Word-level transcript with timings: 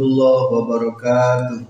Warahmatullahi 0.00 0.48
wabarakatuh. 0.48 1.60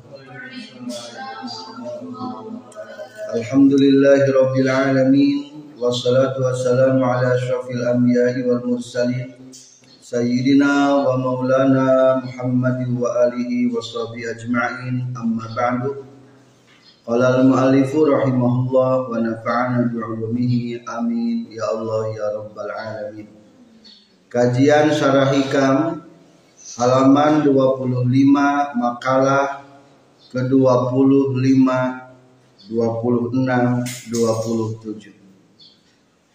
Alhamdulillahi 3.35 4.31
rabbil 4.31 4.71
alamin 4.71 5.39
wassalatu 5.75 6.47
wassalamu 6.47 7.03
ala 7.03 7.35
asyrafil 7.35 7.83
anbiya'i 7.91 8.47
wal 8.47 8.63
mursalin 8.63 9.35
sayyidina 9.99 11.03
wa 11.03 11.19
maulana 11.19 12.23
Muhammadin 12.23 12.95
wa 13.03 13.11
alihi 13.27 13.67
wa 13.67 13.83
sahbihi 13.83 14.31
ajma'in 14.31 15.11
amma 15.11 15.51
ba'du. 15.51 16.07
Qala 17.03 17.35
al-mu'allifu 17.35 18.15
rahimahullah 18.15 19.11
wa 19.11 19.19
nafa'ana 19.19 19.91
bi'ulumihi 19.91 20.87
amin 20.87 21.51
ya 21.51 21.67
Allah 21.67 22.15
ya 22.15 22.27
rabbal 22.39 22.71
alamin. 22.71 23.27
Kajian 24.31 24.95
Syarah 24.95 25.35
Hikam 25.35 26.07
halaman 26.79 27.43
25 27.43 28.07
makalah 28.79 29.67
ke-25 30.31 31.67
26 32.71 33.43
27 34.15 35.19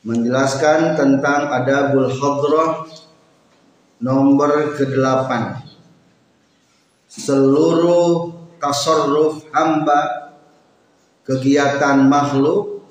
menjelaskan 0.03 0.99
tentang 0.99 1.47
adabul 1.55 2.11
hadrah 2.11 2.83
nomor 4.03 4.75
ke-8 4.75 5.31
seluruh 7.07 8.35
tasarruf 8.59 9.47
hamba 9.55 10.35
kegiatan 11.23 12.03
makhluk 12.11 12.83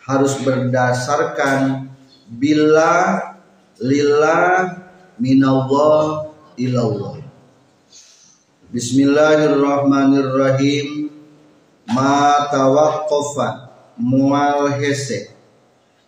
harus 0.00 0.32
berdasarkan 0.40 1.92
bila 2.26 3.20
lillah 3.76 4.80
minallah 5.20 6.29
ilallah. 6.60 7.16
Bismillahirrahmanirrahim. 8.68 11.08
Ma 11.90 12.46
tawaqqafa 12.52 13.72
mual 13.96 14.76
hese. 14.76 15.32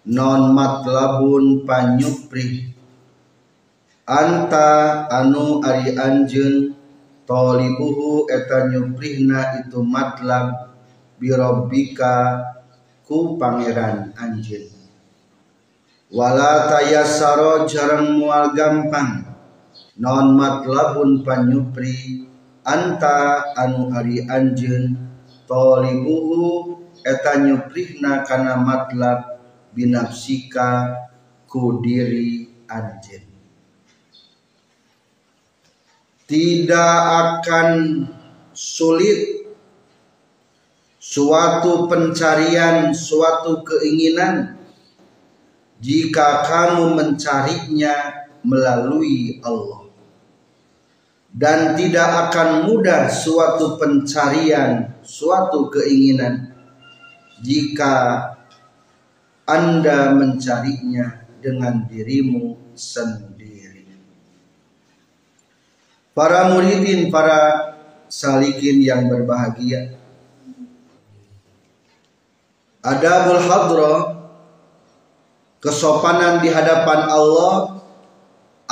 Non 0.05 0.53
matlabun 0.53 1.65
panyupri. 1.65 2.69
Anta 4.05 5.09
anu 5.09 5.65
ari 5.65 5.97
anjeun 5.97 6.77
tolibuhu 7.25 8.29
eta 8.29 8.69
nyuprihna 8.69 9.65
itu 9.65 9.81
matlab 9.81 10.77
birabbika 11.17 12.45
ku 13.09 13.41
pangeran 13.41 14.13
anjeun. 14.15 14.69
Wala 16.13 16.69
tayassara 16.69 17.65
jarang 17.65 18.21
mual 18.21 18.53
gampang 18.53 19.32
non 20.01 20.41
matlabun 20.41 21.21
panyupri 21.21 22.25
anta 22.65 23.45
anu 23.53 23.93
ari 23.93 24.25
anjeun 24.25 24.97
tolibuhu 25.45 26.81
eta 27.05 27.43
nyuprihna 27.45 28.25
kana 28.25 28.57
matlab 28.57 29.43
binafsika 29.77 30.97
ku 31.45 31.83
diri 31.85 32.49
anjeun. 32.71 33.29
Tidak 36.25 36.97
akan 37.13 37.69
sulit 38.57 39.45
suatu 40.97 41.93
pencarian 41.93 42.97
suatu 42.97 43.61
keinginan 43.61 44.57
jika 45.83 46.47
kamu 46.47 46.97
mencarinya 46.97 48.25
melalui 48.41 49.43
Allah 49.45 49.82
dan 51.43 51.75
tidak 51.75 52.31
akan 52.31 52.71
mudah 52.71 53.11
suatu 53.11 53.75
pencarian, 53.75 54.95
suatu 55.03 55.67
keinginan 55.75 56.55
jika 57.43 58.31
Anda 59.43 60.15
mencarinya 60.15 61.27
dengan 61.43 61.83
dirimu 61.91 62.71
sendiri. 62.79 63.91
Para 66.15 66.55
muridin, 66.55 67.11
para 67.11 67.75
salikin 68.07 68.79
yang 68.79 69.11
berbahagia. 69.11 69.99
Adabul 72.87 73.43
hadra 73.43 73.95
kesopanan 75.59 76.39
di 76.39 76.55
hadapan 76.55 77.11
Allah 77.11 77.82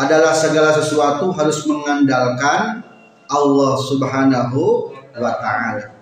adalah 0.01 0.33
segala 0.33 0.73
sesuatu 0.73 1.29
harus 1.37 1.61
mengandalkan 1.69 2.81
Allah 3.29 3.73
Subhanahu 3.85 4.91
wa 4.97 5.33
taala. 5.37 5.93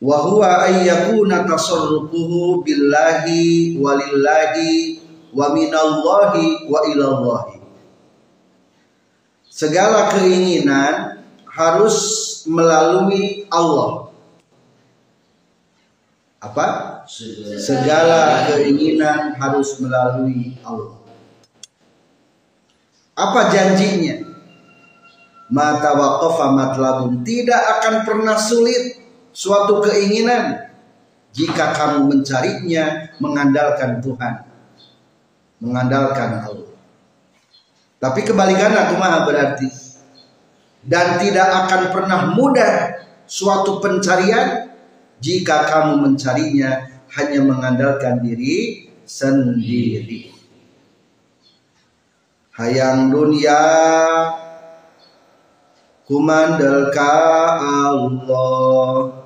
Wa 0.00 0.16
huwa 0.24 0.64
ay 0.64 0.88
yakuna 0.88 1.44
tasarrufuhu 1.44 2.64
billahi 2.64 3.76
walillahi 3.76 5.00
wa 5.32 5.52
minallahi 5.52 6.64
wa 6.68 6.80
ilallahi. 6.88 7.60
Segala 9.48 10.08
keinginan 10.16 11.20
harus 11.44 11.98
melalui 12.48 13.44
Allah. 13.52 14.08
Apa? 16.40 16.89
Segala 17.58 18.46
keinginan 18.46 19.34
harus 19.34 19.82
melalui 19.82 20.54
Allah. 20.62 20.94
Apa 23.18 23.50
janjinya? 23.50 24.30
Mata 25.50 25.98
waqafa 25.98 26.54
matlabun. 26.54 27.26
Tidak 27.26 27.62
akan 27.78 27.94
pernah 28.06 28.38
sulit 28.38 29.02
suatu 29.34 29.82
keinginan 29.82 30.70
jika 31.34 31.74
kamu 31.74 32.06
mencarinya 32.14 33.10
mengandalkan 33.18 33.98
Tuhan. 33.98 34.34
Mengandalkan 35.58 36.46
Allah. 36.46 36.70
Tapi 37.98 38.22
kebalikan 38.22 38.70
aku 38.70 38.94
maha 38.94 39.26
berarti. 39.26 39.66
Dan 40.86 41.18
tidak 41.18 41.66
akan 41.66 41.90
pernah 41.90 42.20
mudah 42.32 43.02
suatu 43.26 43.82
pencarian 43.82 44.70
jika 45.20 45.68
kamu 45.68 46.00
mencarinya 46.00 46.89
hanya 47.16 47.40
mengandalkan 47.42 48.22
diri 48.22 48.86
sendiri. 49.02 50.30
Hayang 52.54 53.10
dunia 53.10 53.62
kumandel 56.06 56.92
ka 56.94 57.16
Allah. 57.58 59.16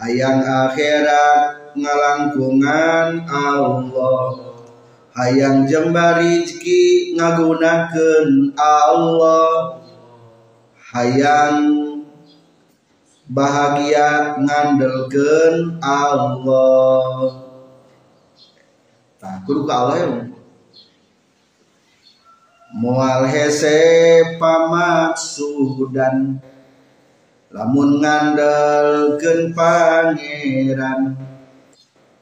Hayang 0.00 0.40
akhirat 0.40 1.74
ngalangkungan 1.76 3.28
Allah. 3.28 4.28
Hayang 5.12 5.66
jembar 5.68 6.22
rezeki 6.22 7.18
ngagunakeun 7.18 8.54
Allah. 8.56 9.82
Hayang 10.94 11.89
bahagia 13.30 14.34
ngandelkeun 14.42 15.78
Allah. 15.78 17.30
Nah, 19.22 19.36
kudu 19.46 19.70
ka 19.70 19.74
Allah 19.86 19.96
ya. 20.02 20.10
Moal 22.70 23.26
hese 23.30 23.78
pamaksudan 24.38 26.38
lamun 27.50 27.98
ngandelkeun 27.98 29.50
pangeran 29.54 31.16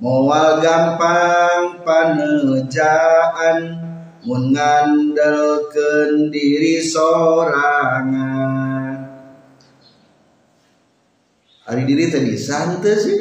moal 0.00 0.56
gampang 0.64 1.84
panejaan 1.84 3.58
mun 4.25 4.56
ngandelkeun 4.56 6.32
diri 6.32 6.81
sorangan 6.81 8.78
Hari 11.69 11.85
diri 11.85 12.09
teh 12.09 12.25
bisa 12.25 12.65
ente 12.65 12.93
sih. 12.97 13.19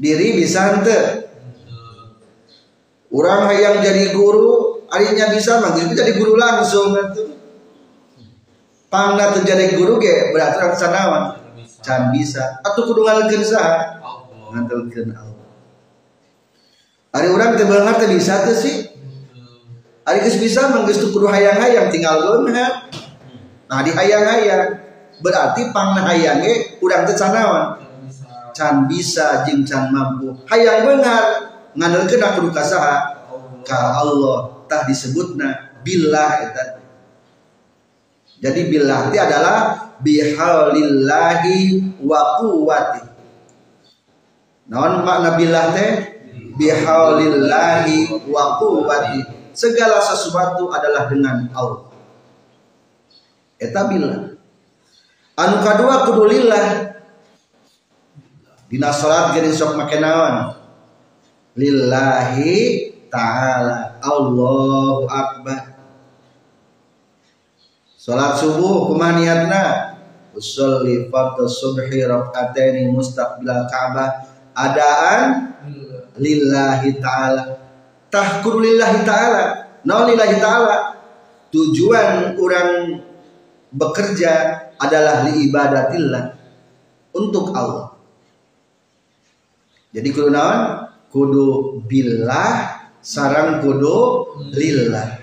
Diri 0.00 0.40
bisa 0.40 0.80
ente. 0.80 1.28
Orang 3.12 3.52
yang 3.52 3.84
jadi 3.84 4.16
guru, 4.16 4.80
harinya 4.88 5.28
bisa 5.36 5.60
manggil 5.60 5.92
jadi 5.92 6.16
guru 6.16 6.40
langsung 6.40 6.96
itu. 6.96 7.36
Pangna 8.88 9.36
terjadi 9.36 9.76
guru 9.76 10.00
ge 10.00 10.32
berarti 10.32 10.56
orang 10.56 10.76
sanawan. 10.80 11.24
Can 11.84 12.08
bisa. 12.16 12.64
Atau 12.64 12.88
kudu 12.88 13.04
ngalkeun 13.04 13.44
saha? 13.44 14.00
Ngandelkeun 14.48 15.12
Allah. 15.12 15.48
Hari 17.12 17.28
orang 17.28 17.60
teh 17.60 17.68
beunghar 17.68 18.00
teh 18.00 18.08
bisa 18.08 18.48
teh 18.48 18.56
sih. 18.56 18.88
Hari 20.08 20.24
geus 20.24 20.40
bisa 20.40 20.72
mah 20.72 20.88
geus 20.88 21.04
kudu 21.04 21.28
hayang-hayang 21.28 21.92
tinggal 21.92 22.16
leunhat. 22.24 22.88
Nah 23.68 23.84
di 23.84 23.92
hayang-hayang 23.92 24.87
berarti 25.20 25.70
pangna 25.74 26.04
hayang 26.06 26.42
ge 26.42 26.78
urang 26.82 27.06
teh 27.06 27.16
sanawan. 27.16 27.78
Can 28.56 28.90
bisa 28.90 29.46
jeung 29.46 29.62
can 29.62 29.94
mampu. 29.94 30.34
Hayang 30.50 30.86
beunghar 30.86 31.24
ngandelkeun 31.78 32.22
kudu 32.38 32.50
ka 32.50 32.62
saha? 32.62 32.96
Ka 33.62 34.00
Allah 34.00 34.58
tah 34.68 34.84
disebutna 34.84 35.80
billah 35.82 36.30
itu 36.44 36.64
jadi 38.38 38.60
billah 38.70 39.10
itu 39.10 39.18
adalah 39.18 39.58
bihaulillahi 39.98 41.58
wa 42.04 42.38
quwwati 42.38 43.02
naon 44.70 45.02
makna 45.02 45.34
billah 45.34 45.74
teh 45.74 45.90
bihaulillahi 46.54 48.28
wa 48.30 48.60
quwwati 48.60 49.26
segala 49.56 49.98
sesuatu 49.98 50.70
adalah 50.70 51.10
dengan 51.10 51.50
Allah 51.56 51.88
eta 53.58 53.90
billah 53.90 54.37
anu 55.38 55.62
kadua 55.62 56.02
kudu 56.10 56.26
lillah 56.26 56.98
dina 58.66 58.90
salat 58.90 59.38
geuning 59.38 59.54
sok 59.54 59.78
make 59.78 60.02
naon 60.02 60.58
lillahi 61.54 62.90
ta'ala 63.06 64.02
Allahu 64.02 65.06
akbar 65.06 65.78
Salat 68.08 68.40
subuh 68.40 68.88
kumaha 68.88 69.20
niatna? 69.20 69.64
Usolli 70.32 71.12
fardhu 71.12 71.44
subhi 71.44 72.08
rakaataini 72.08 72.88
mustaqbil 72.88 73.68
Ka'bah 73.68 74.24
adaan 74.56 75.52
lillahi 76.16 76.96
taala. 77.04 77.60
Tahkur 78.08 78.64
lillahi 78.64 79.04
taala. 79.04 79.76
Naon 79.84 80.08
lillahi 80.08 80.40
taala? 80.40 80.96
Tujuan 81.52 82.32
orang 82.40 82.96
bekerja 83.72 84.32
adalah 84.80 85.26
li 85.28 85.48
ibadatillah 85.48 86.24
untuk 87.14 87.52
Allah. 87.52 87.92
Jadi 89.92 90.08
kudu 90.12 90.28
naon? 90.30 90.86
Kudu 91.08 91.80
billah 91.88 92.84
sarang 93.00 93.64
kudu 93.64 94.28
lillah. 94.52 95.16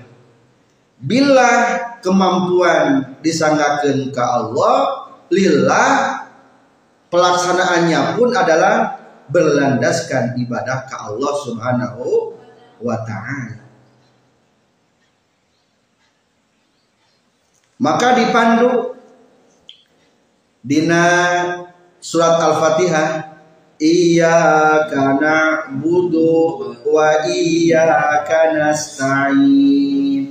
Billah 0.98 1.56
kemampuan 2.02 3.18
disanggakan 3.22 4.10
ke 4.10 4.24
Allah 4.24 5.06
lillah 5.30 5.90
pelaksanaannya 7.14 8.18
pun 8.18 8.30
adalah 8.34 8.98
berlandaskan 9.30 10.38
ibadah 10.38 10.86
ke 10.90 10.96
Allah 10.98 11.34
Subhanahu 11.46 12.06
wa 12.82 12.98
taala. 13.06 13.65
Maka 17.86 18.18
dipandu 18.18 18.98
dina 20.66 21.06
surat 22.02 22.42
Al-Fatihah 22.42 23.38
Iyyaka 23.76 25.20
na'budu 25.22 26.64
wa 26.88 27.28
iyyaka 27.28 28.56
nasta'in 28.56 30.24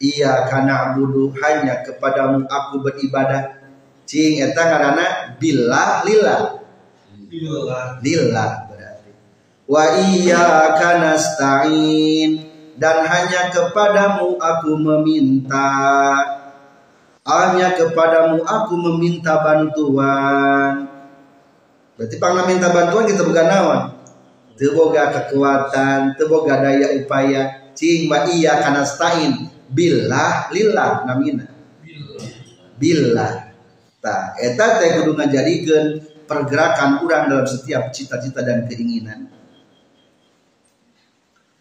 Iya 0.00 0.48
karena 0.48 0.96
budu 0.96 1.28
hanya 1.44 1.84
kepadamu 1.84 2.48
aku 2.48 2.80
beribadah. 2.80 3.60
Cing 4.08 4.40
eta 4.40 4.64
ngaranna 4.64 5.36
billah 5.36 6.08
lillah. 6.08 6.56
Lillah 8.00 8.50
berarti. 8.64 9.12
Wa 9.68 9.84
iya 10.00 10.72
nasta'in 10.78 12.30
dan 12.80 13.04
hanya 13.04 13.52
kepadamu 13.52 14.40
aku 14.40 14.72
meminta. 14.80 15.68
Hanya 17.26 17.76
kepadamu 17.76 18.42
aku 18.42 18.74
meminta 18.80 19.40
bantuan. 19.44 20.88
Berarti 21.94 22.16
pangna 22.16 22.48
minta 22.48 22.72
bantuan 22.72 23.04
kita 23.04 23.22
bukan 23.22 23.46
nawan. 23.46 23.80
Teboga 24.56 25.12
kekuatan, 25.12 26.16
teboga 26.16 26.60
daya 26.60 26.96
upaya. 26.96 27.72
Cing 27.76 28.08
wa 28.12 28.28
iya 28.28 28.60
kanastain 28.60 29.60
billah 29.70 30.50
lillah 30.50 31.06
namina 31.06 31.46
billah 32.76 33.54
ta 34.02 34.34
eta 34.34 34.82
teh 34.82 35.00
kudu 35.00 35.14
ngajadikeun 35.14 35.84
pergerakan 36.26 37.02
orang 37.06 37.30
dalam 37.30 37.46
setiap 37.46 37.94
cita-cita 37.94 38.42
dan 38.42 38.66
keinginan 38.66 39.30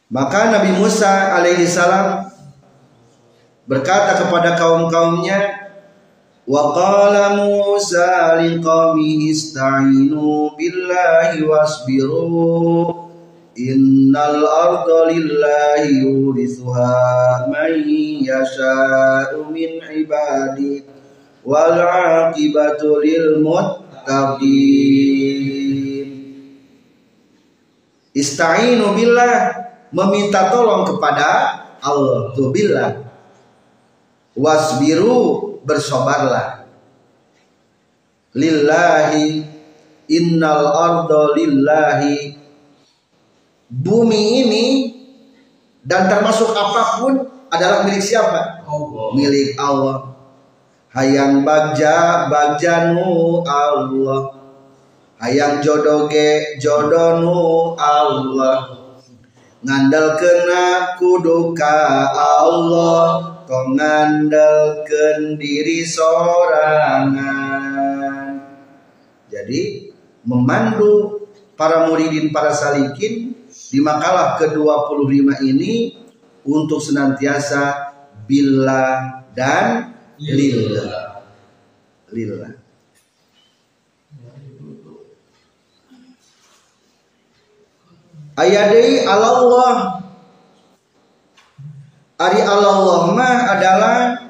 maka 0.09 0.49
Nabi 0.49 0.73
Musa 0.73 1.37
alaihi 1.37 1.69
salam 1.69 2.33
berkata 3.69 4.17
kepada 4.25 4.57
kaum-kaumnya 4.57 5.69
wa 6.49 6.73
qala 6.73 7.37
Musa 7.37 8.41
liqaumihi 8.41 9.29
ista'inu 9.29 10.57
billahi 10.57 11.45
wasbiru 11.45 12.97
Innal 13.59 14.39
arda 14.47 15.11
lillahi 15.11 16.07
yurithuha 16.07 17.51
man 17.51 17.83
yasha'u 18.23 19.51
min 19.51 19.83
ibadi 19.83 20.79
wal 21.43 21.75
aqibatu 21.75 23.03
lil 23.03 23.43
muttaqin. 23.43 24.47
Ista'inu 28.15 28.95
billah 28.95 29.59
meminta 29.91 30.47
tolong 30.55 30.87
kepada 30.87 31.59
Allah. 31.83 32.31
Tu 32.31 32.47
billah 32.55 33.08
wasbiru 34.39 35.59
bersabarlah 35.67 36.63
lillahi 38.31 39.43
innal 40.07 40.65
arda 40.71 41.35
lillahi 41.35 42.39
bumi 43.67 44.23
ini 44.47 44.65
dan 45.85 46.07
termasuk 46.07 46.51
apa 46.55 47.01
pun 47.01 47.13
adalah 47.49 47.81
milik 47.87 48.03
siapa? 48.03 48.61
Allah. 48.67 49.07
Milik 49.17 49.57
Allah. 49.57 50.13
Hayang 50.93 51.41
bagja 51.45 52.29
bagjanu 52.29 53.41
Allah. 53.45 54.37
Hayang 55.17 55.61
jodoge 55.61 56.61
jodonu 56.61 57.73
Allah. 57.77 58.75
Ngandel 59.65 60.15
kena 60.17 60.95
kuduka 61.01 62.09
Allah. 62.13 63.38
Tong 63.49 63.73
ngandel 63.73 64.85
diri 65.41 65.81
sorangan. 65.81 67.17
Jadi 69.25 69.89
memandu 70.21 71.25
para 71.57 71.89
muridin 71.89 72.29
para 72.29 72.53
salikin 72.53 73.33
di 73.49 73.81
makalah 73.81 74.37
ke-25 74.37 75.41
ini 75.49 75.97
untuk 76.45 76.77
senantiasa 76.77 77.89
bila 78.29 79.17
dan 79.33 79.97
lillah. 80.21 81.25
Lillah. 82.13 82.53
Ayadai 88.37 89.09
Allah 89.09 90.05
Ari 92.19 92.43
Allah 92.43 93.15
mah 93.15 93.55
adalah 93.55 94.27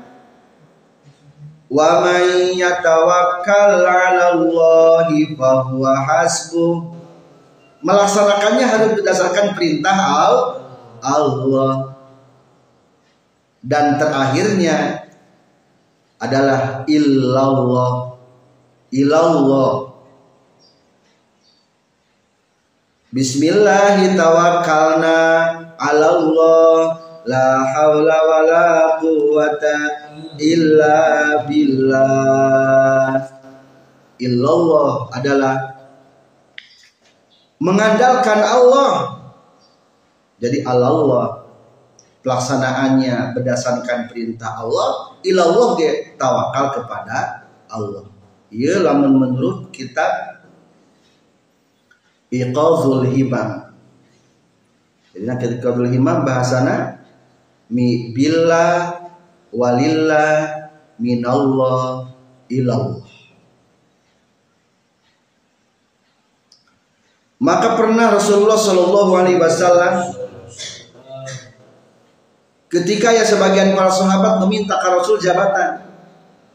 wa 1.74 2.05
may 2.05 2.53
yatawakkal 2.53 3.81
'ala 3.81 4.38
Allah 4.38 5.10
fa 5.34 5.65
huwa 5.65 5.98
hasbuh 5.98 6.86
melaksanakannya 7.81 8.65
harus 8.69 8.93
berdasarkan 8.93 9.58
perintah 9.58 9.98
Allah. 11.01 11.98
Dan 13.65 13.98
terakhirnya 13.98 15.10
adalah 16.22 16.86
illallah. 16.86 18.22
Illallah. 18.93 19.98
Bismillahirrahmanirrahim. 23.10 25.74
Ala 25.79 26.08
Allah 26.12 26.99
la 27.30 27.62
haula 27.62 28.18
wala 28.26 28.98
quwata 28.98 29.78
illa 30.42 30.98
billah 31.46 33.14
illallah 34.18 35.14
adalah 35.14 35.56
mengandalkan 37.62 38.40
Allah. 38.42 38.94
Jadi 40.40 40.64
Allah 40.64 41.44
pelaksanaannya 42.24 43.36
berdasarkan 43.36 44.08
perintah 44.08 44.60
Allah, 44.60 45.20
ilallah 45.24 45.76
dia 45.76 46.16
tawakal 46.16 46.80
kepada 46.80 47.48
Allah. 47.68 48.08
Iya 48.50 48.82
lamun 48.82 49.20
menurut 49.20 49.70
kitab 49.70 50.42
Iqazul 52.32 53.10
Himam. 53.10 53.74
Jadi 55.12 55.24
nak 55.28 55.42
Iqazul 55.44 55.90
Himam 55.92 56.24
bahasana 56.24 56.99
mi 57.70 58.12
billah 58.12 58.98
walillah 59.54 60.70
minallah 60.98 62.10
ilallah. 62.50 63.08
Maka 67.40 67.80
pernah 67.80 68.12
Rasulullah 68.12 68.60
Shallallahu 68.60 69.12
Alaihi 69.16 69.40
Wasallam 69.40 70.12
ketika 72.68 73.16
ya 73.16 73.24
sebagian 73.24 73.72
para 73.80 73.88
sahabat 73.88 74.44
meminta 74.44 74.76
ke 74.76 74.88
Rasul 74.92 75.24
jabatan. 75.24 75.88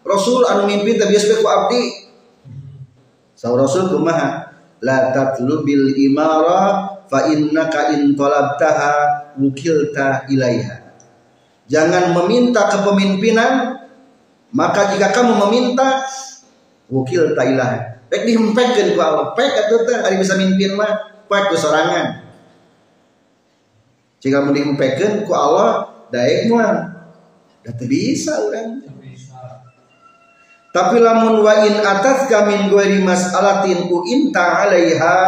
Rasul 0.04 0.44
anu 0.44 0.68
mimpi 0.68 1.00
tapi 1.00 1.16
ku 1.16 1.48
abdi. 1.48 2.12
Sa 3.32 3.48
Rasul 3.56 3.88
kumaha? 3.88 4.52
La 4.84 5.08
tatlubil 5.16 5.96
imara 5.96 6.92
fa 7.08 7.32
innaka 7.32 7.96
in 7.96 8.12
talabtaha 8.12 9.32
wukilta 9.40 10.28
ilaiha 10.28 10.83
jangan 11.70 12.12
meminta 12.12 12.68
kepemimpinan 12.68 13.82
maka 14.54 14.94
jika 14.94 15.10
kamu 15.10 15.34
meminta 15.46 16.04
wukilta 16.88 17.42
ilaiha 17.42 17.94
pek 18.08 18.22
dihempekkeun 18.30 18.94
ku 18.94 19.00
Allah 19.02 19.34
pek 19.34 19.66
atuh 19.66 19.82
ari 20.06 20.22
bisa 20.22 20.38
mimpin 20.38 20.78
mah 20.78 20.92
pek 21.26 21.50
ku 21.50 21.56
sorangan. 21.58 22.22
Jika 24.22 24.40
mau 24.40 24.54
dihempekkeun 24.54 25.26
ku 25.26 25.32
Allah 25.34 25.90
daek 26.14 26.46
mah 26.52 26.94
da 27.64 27.72
bisa 27.80 28.44
urang 28.44 28.84
tapi 30.74 30.98
lamun 30.98 31.38
wa 31.38 31.54
in 31.64 31.78
atas 31.80 32.26
kamin 32.26 32.66
ghairi 32.66 32.98
mas'alatin 32.98 33.86
inta 34.10 34.66
'alaiha 34.66 35.18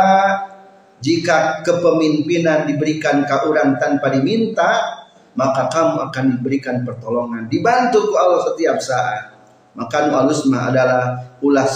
jika 0.99 1.63
kepemimpinan 1.63 2.67
diberikan 2.67 3.23
ke 3.23 3.37
orang 3.47 3.79
tanpa 3.79 4.11
diminta 4.11 4.96
maka 5.37 5.69
kamu 5.69 6.11
akan 6.11 6.25
diberikan 6.35 6.83
pertolongan. 6.83 7.47
Dibantu 7.47 8.09
ku 8.09 8.15
Allah 8.17 8.41
setiap 8.51 8.81
saat. 8.81 9.37
Maka 9.77 10.09
nu 10.09 10.17
alus 10.17 10.49
mah 10.49 10.73
adalah 10.73 11.37
ulah 11.45 11.69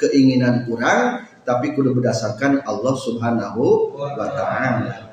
keinginan 0.00 0.64
kurang 0.64 1.28
tapi 1.44 1.76
kudu 1.76 1.92
berdasarkan 1.92 2.64
Allah 2.64 2.94
Subhanahu 2.96 3.92
wa 3.92 4.28
taala. 4.32 5.12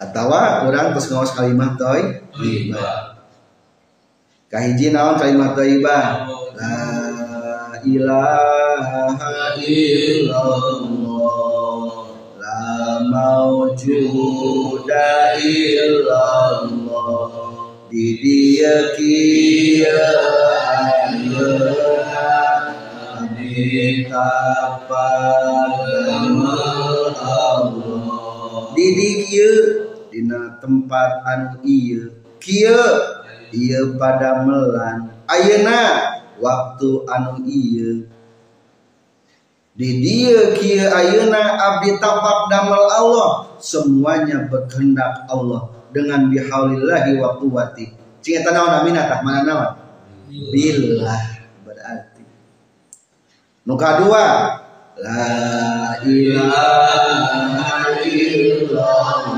Atau 0.00 0.26
orang 0.32 0.96
terus 0.96 1.12
ngawas 1.12 1.36
kalimat 1.36 1.76
toy? 1.76 2.24
Kahiji 4.48 4.90
naon 4.90 5.20
kalimat 5.20 5.52
thayyibah 5.52 6.24
la 6.56 6.76
ilaha 7.84 9.12
illallah 9.60 11.03
la 13.14 13.46
maujuda 13.46 15.38
illallah 15.38 17.30
di 17.86 18.18
dia 18.18 18.90
kia 18.98 20.02
di 23.38 24.02
dia 28.98 29.50
dina 30.10 30.58
tempat 30.58 31.10
anu 31.22 31.62
iya 31.62 32.10
kia 32.42 32.82
ia 33.54 33.94
pada 33.94 34.42
melan 34.42 35.14
Ayeuna 35.30 35.82
waktu 36.42 37.06
anu 37.06 37.46
iya 37.46 38.10
di 39.74 39.98
dia 39.98 40.54
kia 40.54 40.86
Ayeuna 40.94 41.58
abdi 41.58 41.98
tapak 41.98 42.46
damel 42.46 42.86
Allah 42.86 43.58
semuanya 43.58 44.46
berkehendak 44.46 45.26
Allah 45.26 45.66
dengan 45.90 46.30
bihaulillahi 46.30 47.18
wa 47.18 47.34
quwwati. 47.42 47.90
Cing 48.22 48.38
eta 48.38 48.54
naon 48.54 48.70
amina 48.70 49.10
tah 49.10 49.20
mana 49.26 49.42
naon 49.42 49.74
billah 50.30 51.22
berarti. 51.66 52.22
Nu 53.66 53.74
kadua 53.74 54.62
la 54.94 55.98
ilaha 56.06 57.98
illallah 58.06 59.34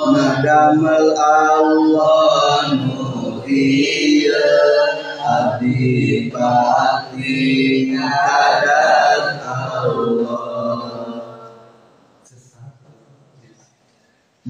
Nadamal 0.00 1.12
Allah 1.20 2.72
nuhiya 2.72 4.48
adipati 5.20 7.36
kadat 7.92 9.44
Allah 9.44 10.80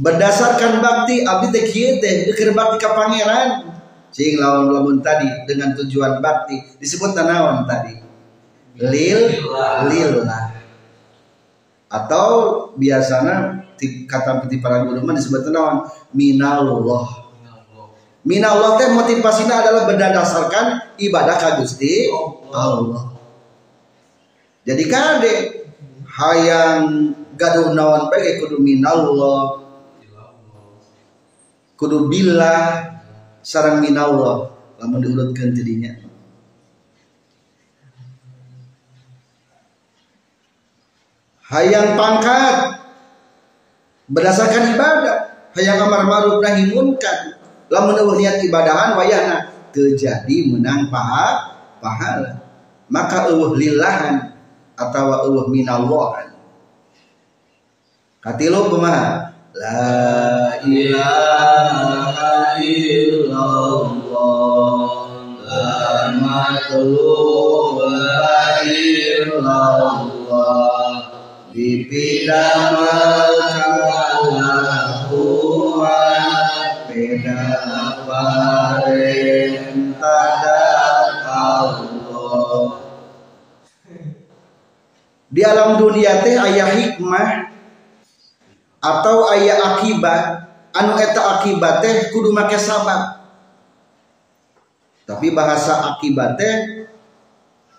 Berdasarkan 0.00 0.78
bakti 0.78 1.26
abdi 1.26 1.46
teh 1.50 1.64
kieu 1.66 1.98
teh 1.98 2.30
bakti 2.54 2.76
ka 2.78 2.94
pangeran 2.94 3.70
Cing 4.10 4.42
lawan 4.42 4.74
lamun 4.74 4.98
tadi 4.98 5.30
dengan 5.46 5.70
tujuan 5.78 6.18
bakti 6.18 6.58
disebut 6.82 7.14
tanawan 7.14 7.62
tadi. 7.62 7.94
Lil 8.74 9.38
lillah. 9.86 10.50
Atau 11.86 12.26
biasanya 12.74 13.59
kata 14.04 14.44
peti 14.44 14.60
para 14.60 14.84
guru 14.84 15.00
disebut 15.14 15.46
tanawan 15.46 15.88
minallah. 16.12 17.30
Minallah 18.20 18.76
teh 18.76 18.92
motivasinya 18.92 19.64
adalah 19.64 19.88
berdasarkan 19.88 20.96
ibadah 21.00 21.36
ka 21.40 21.48
Gusti 21.56 22.12
Allah. 22.52 23.16
Jadi 24.68 24.84
kade 24.84 25.32
hayang 26.04 27.16
gaduh 27.40 27.72
naon 27.72 28.12
bae 28.12 28.36
kudu 28.44 28.60
minallah. 28.60 29.64
Kudu 31.80 32.12
billah 32.12 32.92
sarang 33.40 33.80
minallah 33.80 34.52
lamun 34.80 35.00
diurutkan 35.00 35.52
jadinya 35.52 35.92
hayang 41.50 41.96
pangkat 41.96 42.79
berdasarkan 44.10 44.74
ibadah 44.74 45.16
hayang 45.54 45.80
amar 45.86 46.02
ma'ruf 46.04 46.42
nahi 46.42 46.74
munkar. 46.74 47.38
Lamun 47.70 47.94
niat 48.18 48.42
ibadahan 48.42 48.98
wayahna 48.98 49.46
terjadi 49.70 50.50
menang 50.50 50.90
paha 50.90 51.54
pahala. 51.78 52.42
Maka 52.90 53.30
eueuh 53.30 53.54
lillahan 53.54 54.34
atau 54.74 55.30
eueuh 55.30 55.46
minallahan 55.46 56.34
katilu 58.18 58.66
kumaha? 58.66 59.30
La 59.54 60.58
ilaha 60.66 62.58
illallah 62.58 64.10
matluba 66.18 67.94
illallah 68.66 70.10
di 85.30 85.46
alam 85.46 85.78
dunia 85.78 86.20
teh 86.26 86.34
ayah 86.34 86.68
hikmah 86.74 87.54
atau 88.82 89.30
ayah 89.32 89.56
akibat 89.74 90.50
anu 90.74 90.98
eta 90.98 91.38
akibat 91.38 91.80
teh 91.80 92.10
kudu 92.10 92.34
make 92.34 92.58
sabab 92.58 93.22
tapi 95.06 95.30
bahasa 95.30 95.94
akibatnya 95.94 96.86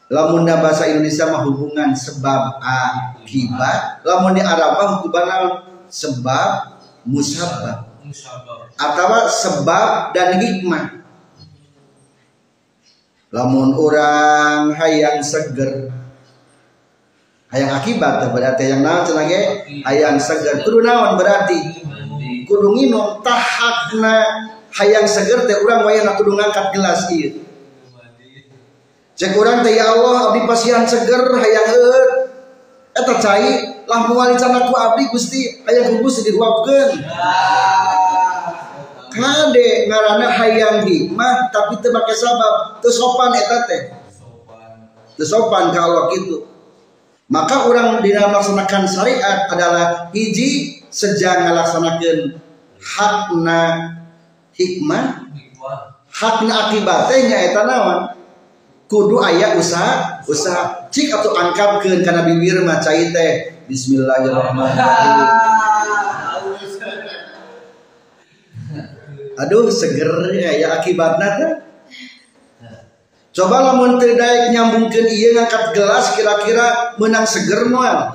lamun 0.08 0.48
bahasa 0.48 0.88
Indonesia 0.88 1.28
mah 1.28 1.44
hubungan 1.44 1.92
sebab 1.92 2.64
akibat 2.64 4.04
lamun 4.08 4.36
di 4.36 4.42
Arab 4.44 4.72
mah 4.80 4.88
hubungan 5.04 5.44
sebab 5.92 6.80
musabab. 7.06 7.92
Atau 8.80 9.10
sebab 9.30 10.16
dan 10.16 10.40
hikmah. 10.42 11.04
Lamun 13.32 13.72
orang 13.80 14.76
hayang 14.76 15.24
seger 15.24 15.88
hayang 17.52 17.72
akibat 17.76 18.32
berarti 18.32 18.72
yang 18.72 18.82
naon 18.82 19.04
cenah 19.04 19.28
hayang 19.84 20.18
seger. 20.18 20.64
Kudu 20.64 20.80
naon 20.82 21.20
berarti? 21.20 21.60
Kudu 22.48 22.68
nginum 22.80 23.20
tahakna 23.20 24.48
hayang 24.72 25.06
seger 25.06 25.44
teh 25.46 25.60
urang 25.60 25.84
wayah 25.84 26.16
kudu 26.16 26.40
ngangkat 26.40 26.72
gelas 26.72 27.12
ieu. 27.12 27.44
Cek 29.20 29.36
urang 29.36 29.62
teh 29.62 29.76
ya 29.76 29.92
Allah 29.92 30.32
abdi 30.32 30.48
pasihan 30.48 30.88
seger 30.88 31.28
hayang 31.28 31.68
eut. 31.76 32.12
Eta 32.92 33.16
cai 33.24 33.52
lah 33.88 34.08
moal 34.08 34.36
ku 34.36 34.76
abdi 34.76 35.12
Gusti 35.12 35.64
hayang 35.68 36.00
kubus 36.00 36.24
diruapkeun. 36.24 37.04
Kade 39.12 39.92
ngaranna 39.92 40.28
hayang 40.40 40.88
hikmah 40.88 41.52
tapi 41.52 41.84
teu 41.84 41.92
make 41.92 42.16
sabab. 42.16 42.80
Teu 42.80 42.92
sopan 42.96 43.36
eta 43.36 43.68
teh. 43.68 43.82
Teu 45.20 45.28
sopan 45.28 45.76
kalau 45.76 46.08
gitu 46.16 46.52
maka 47.32 47.64
orang 47.64 48.04
dina 48.04 48.28
melaksanakan 48.28 48.84
syariat 48.92 49.48
adalah 49.48 50.12
hiji 50.12 50.84
sejak 50.92 51.48
melaksanakan 51.48 52.36
hakna 52.76 53.62
hikmah 54.52 55.32
hakna 56.12 56.54
akibatnya 56.68 57.38
eta 57.48 57.64
naon 57.64 58.12
kudu 58.92 59.24
ayat 59.24 59.56
usaha 59.56 60.20
usaha 60.28 60.92
cik 60.92 61.08
atau 61.16 61.32
angkapkeun 61.32 62.04
kana 62.04 62.28
bibir 62.28 62.60
mah 62.68 62.84
cai 62.84 63.16
teh 63.16 63.64
bismillahirrahmanirrahim. 63.72 65.28
Aduh 69.40 69.72
seger 69.72 70.12
ya 70.36 70.84
akibatnya. 70.84 71.30
teh 71.40 71.71
coba 73.32 73.58
lamun 73.64 73.96
teu 73.96 74.16
daek 74.20 74.52
nyambungkeun 74.52 75.08
ieu 75.08 75.32
ngangkat 75.36 75.72
gelas 75.72 76.16
kira-kira 76.20 76.96
menang 77.00 77.24
seger 77.24 77.68
moal 77.72 78.12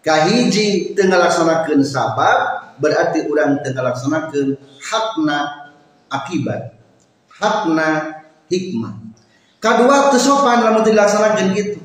kahiji 0.00 0.96
teu 0.96 1.08
ngalaksanakeun 1.08 1.84
sabab 1.84 2.72
berarti 2.80 3.28
orang 3.28 3.60
teu 3.60 3.76
ngalaksanakeun 3.76 4.48
hakna 4.80 5.70
akibat 6.08 6.76
hakna 7.34 8.20
hikmah. 8.48 8.94
Kedua 9.58 10.12
itu 10.12 10.20
sopan 10.20 10.60
lamun 10.60 10.84
dilaksanakan 10.84 11.56
gitu 11.56 11.80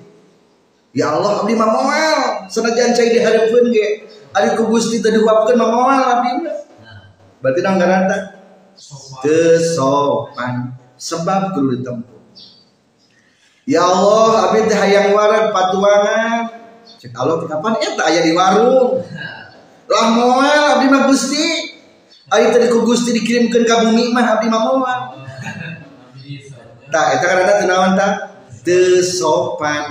ya 0.92 1.14
Allah 1.14 1.44
abdi 1.44 1.54
mah 1.54 1.70
moal 1.70 2.18
senajan 2.50 2.92
cai 2.92 3.14
dihareupeun 3.14 3.70
ge 3.70 4.10
ari 4.34 4.58
ku 4.58 4.68
Gusti 4.68 5.00
teu 5.00 5.14
diuapkeun 5.14 5.58
mah 5.58 5.70
moal 5.70 6.02
abdi 6.02 6.50
berarti 7.40 7.60
nang 7.62 7.78
garanta 7.78 8.42
teu 9.22 9.56
sopan 9.62 10.74
sebab 11.00 11.56
kudu 11.56 11.80
ditempuh 11.80 12.20
Ya 13.70 13.86
Allah 13.86 14.50
abdi 14.50 14.66
teh 14.66 14.74
hayang 14.74 15.14
warak 15.14 15.54
patuangan. 15.54 16.50
Cek 16.98 17.14
Allah 17.14 17.46
kapan? 17.46 17.78
Eta 17.78 18.02
aya 18.02 18.26
di 18.26 18.34
warung. 18.34 19.06
Lah 19.86 20.06
moal 20.18 20.62
abdi 20.74 20.90
mah 20.90 21.06
Gusti. 21.06 21.78
Ari 22.34 22.50
tadi 22.50 22.66
ku 22.74 22.82
Gusti 22.82 23.14
dikirimkeun 23.14 23.70
ka 23.70 23.86
bumi 23.86 24.10
mah 24.10 24.26
abdi 24.26 24.50
mah 24.50 24.62
moal. 24.66 25.00
Tak 26.90 27.06
eta 27.22 27.26
karena 27.30 27.54
tenawan 27.62 27.94
tak 27.94 28.14
tesopan 28.66 29.86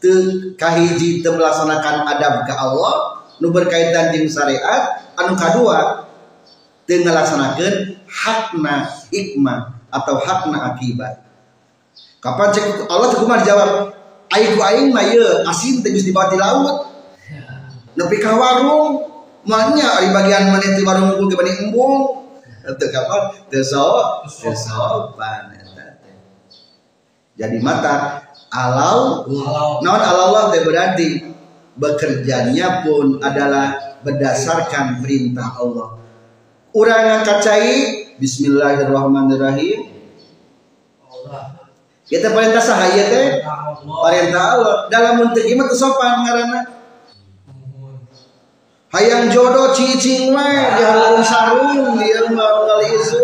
te 0.00 0.12
kahiji 0.56 1.20
te 1.20 1.28
melaksanakan 1.28 2.08
adab 2.16 2.48
ke 2.48 2.52
Allah 2.56 3.28
nu 3.44 3.52
berkaitan 3.52 4.08
jeung 4.16 4.24
syariat 4.24 5.04
anu 5.20 5.36
kadua 5.36 6.08
te 6.88 7.04
ngalaksanakeun 7.04 8.01
hakna 8.12 8.84
hikmah 9.08 9.72
atau 9.88 10.20
hakna 10.20 10.76
akibat. 10.76 11.24
Kapan 12.20 12.48
cek 12.52 12.66
Allah 12.86 13.08
teh 13.10 13.18
kumaha 13.18 13.42
jawab 13.42 13.70
aing 14.30 14.52
ku 14.54 14.60
aing 14.60 14.88
mah 14.92 15.04
ye 15.08 15.24
asin 15.48 15.80
teh 15.80 15.90
geus 15.90 16.04
dibawa 16.04 16.28
ti 16.28 16.36
laut. 16.36 16.92
Nepi 17.96 18.16
ka 18.20 18.36
warung 18.36 19.08
mahnya 19.48 20.00
ari 20.00 20.12
bagian 20.12 20.52
maneh 20.52 20.76
ti 20.76 20.84
warung 20.84 21.16
unggul 21.16 21.32
ke 21.32 21.36
bani 21.40 21.52
embung. 21.66 22.22
Teu 22.62 22.88
kapan? 22.94 23.22
Teu 23.50 23.64
so 23.66 24.22
teu 24.22 24.54
sopan 24.54 25.62
jadi 27.32 27.58
mata 27.64 28.22
alau 28.52 29.24
naon 29.80 30.02
Allah 30.04 30.52
teh 30.52 30.60
berarti 30.60 31.08
bekerjanya 31.74 32.84
pun 32.84 33.16
adalah 33.24 33.96
berdasarkan 34.04 35.00
perintah 35.00 35.56
Allah 35.56 35.96
urang 36.72 37.02
ngangkat 37.04 37.38
cai 37.44 37.72
bismillahirrahmanirrahim. 38.16 39.92
Kita 42.08 42.28
perintah 42.32 42.60
sahaya 42.60 43.04
teh. 43.08 43.28
Perintah 43.84 44.42
Allah. 44.56 44.76
Dalam 44.92 45.32
untuk 45.32 45.44
iman 45.44 45.68
sopan 45.72 46.24
karena 46.28 46.60
hayang 48.92 49.32
jodoh 49.32 49.72
cicing 49.72 50.36
we 50.36 50.52
di 50.76 50.82
halung 50.84 51.24
sarung 51.24 51.96
dia 51.96 52.28
mau 52.32 52.68
kali 52.68 52.88
isu. 53.00 53.20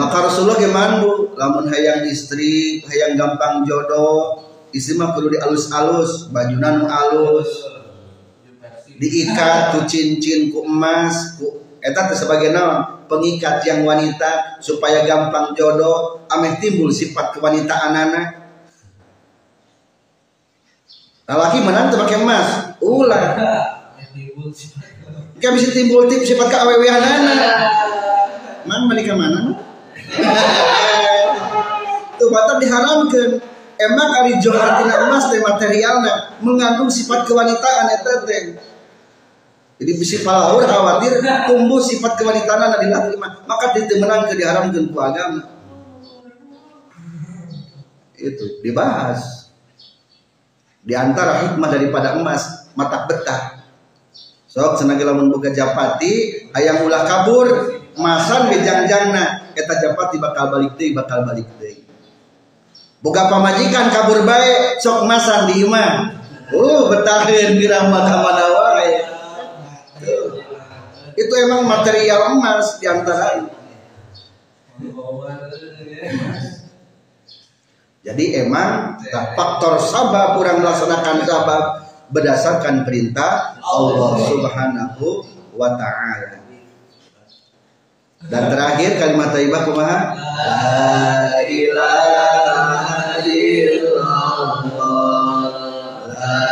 Maka 0.00 0.16
Rasulullah 0.24 0.56
gimana 0.56 1.04
bu? 1.04 1.36
Lamun 1.36 1.68
hayang 1.68 2.08
istri 2.08 2.80
hayang 2.88 3.20
gampang 3.20 3.68
jodoh 3.68 4.40
istri 4.72 4.96
mah 4.96 5.12
perlu 5.12 5.28
dialus-alus 5.28 6.32
bajunan 6.32 6.88
alus 6.88 7.81
diikat 9.02 9.74
ku 9.74 9.82
cincin 9.82 10.54
ku 10.54 10.62
emas 10.62 11.34
ku 11.34 11.58
eta 11.82 12.06
sebagai 12.14 12.54
naon 12.54 13.02
pengikat 13.10 13.58
yang 13.66 13.82
wanita 13.82 14.62
supaya 14.62 15.02
gampang 15.02 15.50
jodoh 15.58 16.22
ameh 16.30 16.62
timbul 16.62 16.86
sifat 16.86 17.34
kewanitaan 17.34 17.90
anak 17.90 18.42
Laki 21.32 21.64
menang 21.64 21.88
pakai 21.88 22.20
emas, 22.20 22.76
ulah. 22.82 23.24
Gak 25.40 25.52
bisa 25.56 25.72
timbul 25.72 26.04
tip 26.10 26.28
sifat 26.28 26.50
keawewean 26.50 27.00
anak. 27.00 27.40
Mang 28.68 28.84
menikah 28.90 29.16
mana? 29.16 29.56
Tuh 32.20 32.28
batal 32.30 32.60
diharamkan. 32.60 33.40
Emang 33.80 34.10
ari 34.14 34.38
johar 34.38 34.78
tina 34.78 35.08
emas 35.08 35.26
teh 35.32 35.42
materialna 35.42 36.38
mengandung 36.38 36.86
sifat 36.86 37.26
kewanitaan 37.26 37.90
eta 37.90 38.22
teh. 38.28 38.54
Jadi 39.80 39.92
bisi 39.98 40.22
palaur 40.22 40.62
khawatir 40.62 41.22
tumbuh 41.48 41.80
sifat 41.82 42.14
kewanitaan 42.20 42.78
di 42.82 42.88
laki 42.92 43.16
maka 43.20 43.66
dia 43.74 43.96
menang 43.98 44.28
ke 44.28 44.34
diharamkan 44.38 44.84
ku 44.92 44.98
agama. 45.00 45.42
Itu 48.14 48.62
dibahas. 48.62 49.50
Di 50.82 50.94
antara 50.98 51.46
hikmah 51.46 51.68
daripada 51.70 52.18
emas 52.18 52.70
mata 52.74 53.06
betah. 53.06 53.62
Sok 54.52 54.84
senang 54.84 55.00
lamun 55.00 55.32
boga 55.32 55.48
japati 55.48 56.46
ayam 56.52 56.84
ulah 56.84 57.02
kabur. 57.08 57.48
Masan 57.92 58.48
bejang-jangna 58.48 59.52
eta 59.52 59.74
japati 59.76 60.16
bakal 60.16 60.48
balik 60.48 60.80
deui 60.80 60.96
bakal 60.96 61.28
balik 61.28 61.44
deui. 61.60 61.84
Boga 63.04 63.28
pamajikan 63.28 63.92
kabur 63.92 64.24
bae 64.24 64.78
sok 64.80 65.04
masan 65.04 65.50
di 65.50 65.64
imah. 65.64 66.22
Uh 66.52 66.88
betaheun 66.92 67.56
birama 67.56 68.04
ka 68.04 68.16
mana 68.20 68.51
itu 71.16 71.34
emang 71.36 71.68
material 71.68 72.36
emas 72.36 72.80
di 72.80 72.86
antara 72.88 73.48
jadi 78.02 78.24
emang 78.42 78.98
faktor 79.38 79.78
sabab 79.78 80.34
kurang 80.34 80.58
melaksanakan 80.58 81.22
sabab 81.22 81.62
berdasarkan 82.10 82.82
perintah 82.82 83.62
Allah 83.62 84.12
Subhanahu 84.26 85.22
wa 85.54 85.78
taala. 85.78 86.42
Dan 88.22 88.42
terakhir 88.54 89.02
kalimat 89.02 89.34
thayyibah 89.34 89.62
kumaha? 89.66 89.98
La 90.14 91.42
ilaha 91.46 93.18
illallah 93.22 94.62
la 96.06 96.42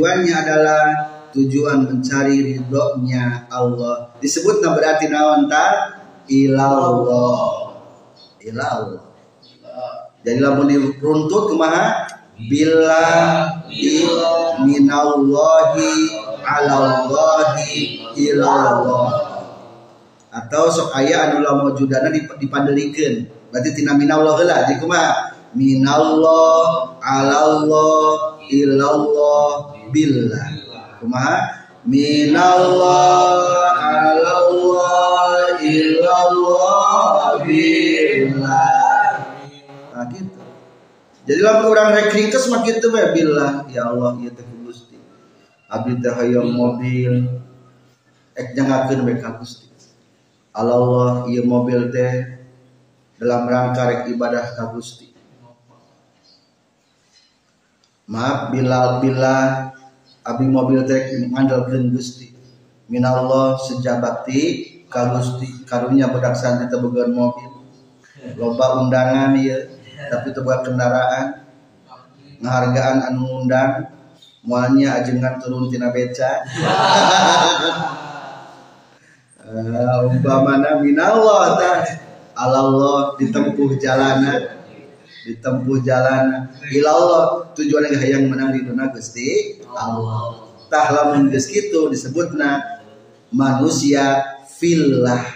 tujuannya 0.00 0.34
adalah 0.34 0.82
tujuan 1.34 1.86
mencari 1.86 2.56
ridhonya 2.56 3.46
Allah. 3.52 4.16
Disebut 4.18 4.64
nah 4.64 4.72
berarti 4.74 5.12
naon 5.12 5.46
ta 5.46 5.94
ilallah. 6.30 7.74
Ilallah. 8.40 9.04
Jadi 10.20 10.38
lamun 10.40 10.68
diruntut 10.68 11.52
kumaha? 11.52 12.04
Bila 12.40 13.04
minallahi 14.64 15.92
alallahi 16.50 18.02
ilallah 18.18 19.10
atau 20.30 20.64
sok 20.70 20.90
aya 20.98 21.30
anu 21.30 21.46
lamun 21.46 21.78
judana 21.78 22.10
dipandelikeun 22.10 23.30
berarti 23.54 23.70
tina 23.78 23.94
minallah 23.94 24.34
heula 24.38 24.66
jadi 24.66 24.82
kumaha 24.82 25.30
minallah 25.54 26.98
alallah 27.02 28.38
ilallah 28.50 29.74
billah. 29.90 30.46
Kumaha 31.02 31.38
minallah 31.82 33.34
alallah 33.78 35.58
ilallah 35.62 37.42
billah. 37.42 39.12
Nah 39.94 40.04
gitu. 40.14 40.40
Jadi 41.26 41.40
lamun 41.42 41.66
orang 41.70 41.94
rek 41.94 42.10
ringkes 42.14 42.50
mah 42.50 42.62
kitu 42.66 42.90
billah 42.90 43.66
ya 43.70 43.90
Allah 43.90 44.18
ieu 44.18 44.30
teh 44.34 44.46
Gusti 44.66 44.89
abdi 45.70 46.02
teh 46.02 46.14
mobil. 46.42 47.12
Ek 48.34 48.58
jangakeun 48.58 49.06
we 49.06 49.14
ka 49.22 49.38
Gusti. 49.38 49.70
Allah 50.50 51.30
ieu 51.30 51.46
mobil 51.46 51.94
teh 51.94 52.42
dalam 53.22 53.46
rangka 53.46 53.86
rek 53.86 54.02
ibadah 54.10 54.58
ka 54.58 54.74
Gusti. 54.74 55.14
Maaf 58.10 58.50
bila 58.50 58.98
bila 58.98 59.34
abi 60.26 60.46
mobil 60.50 60.82
teh 60.82 61.22
ngandalkeun 61.30 61.94
Gusti. 61.94 62.34
Minallah 62.90 63.54
sejak 63.62 64.02
bakti 64.02 64.66
kagusti 64.90 65.62
karunya 65.62 66.10
budak 66.10 66.34
santri 66.34 66.66
tebogan 66.66 67.14
mobil. 67.14 67.62
Loba 68.34 68.82
undangan 68.82 69.38
ya 69.38 69.70
tapi 70.10 70.34
teboga 70.34 70.66
kendaraan. 70.66 71.46
Penghargaan 72.40 72.98
anu 73.06 73.44
undang 73.46 73.99
mualnya 74.44 75.00
ajengan 75.00 75.36
turun 75.40 75.68
tina 75.68 75.92
beca. 75.92 76.44
Uh, 79.44 80.04
umpamana 80.08 80.80
minallah 80.80 81.58
ta 81.60 81.72
Allah 82.40 83.20
ditempuh 83.20 83.76
jalanan 83.76 84.60
ditempuh 85.28 85.84
jalanan 85.84 86.48
ilallah 86.72 87.52
tujuan 87.52 87.92
yang 88.00 88.32
menang 88.32 88.56
di 88.56 88.64
dunia 88.64 88.88
Gusti 88.88 89.60
Allah. 89.76 90.48
Tah 90.70 90.86
lamun 90.94 91.28
geus 91.28 91.50
kitu 91.50 91.90
disebutna 91.90 92.62
manusia 93.34 94.22
filah. 94.46 95.26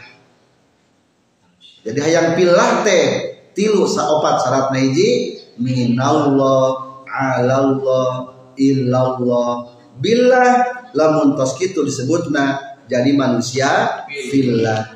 Jadi 1.84 1.98
hayang 2.00 2.38
filah 2.38 2.86
teh 2.86 3.06
tilu 3.52 3.84
saopat 3.84 4.40
syarat 4.40 4.72
hiji 4.72 5.42
minallah 5.60 7.02
alallah 7.04 8.33
illallah. 8.56 9.78
Billah 9.94 10.90
lamun 10.96 11.38
tos 11.38 11.54
kitu 11.54 11.86
disebutna 11.86 12.58
jadi 12.90 13.14
manusia 13.14 14.04
filah 14.10 14.94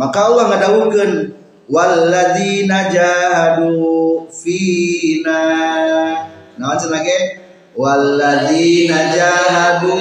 maka 0.00 0.32
Allah 0.32 0.48
ngadawukeun 0.48 1.12
walladzina 1.68 2.88
jahadu 2.88 4.24
fina. 4.32 5.44
Naon 6.56 6.80
lagi 6.88 7.18
walladzina 7.76 9.12
jahadu 9.12 9.92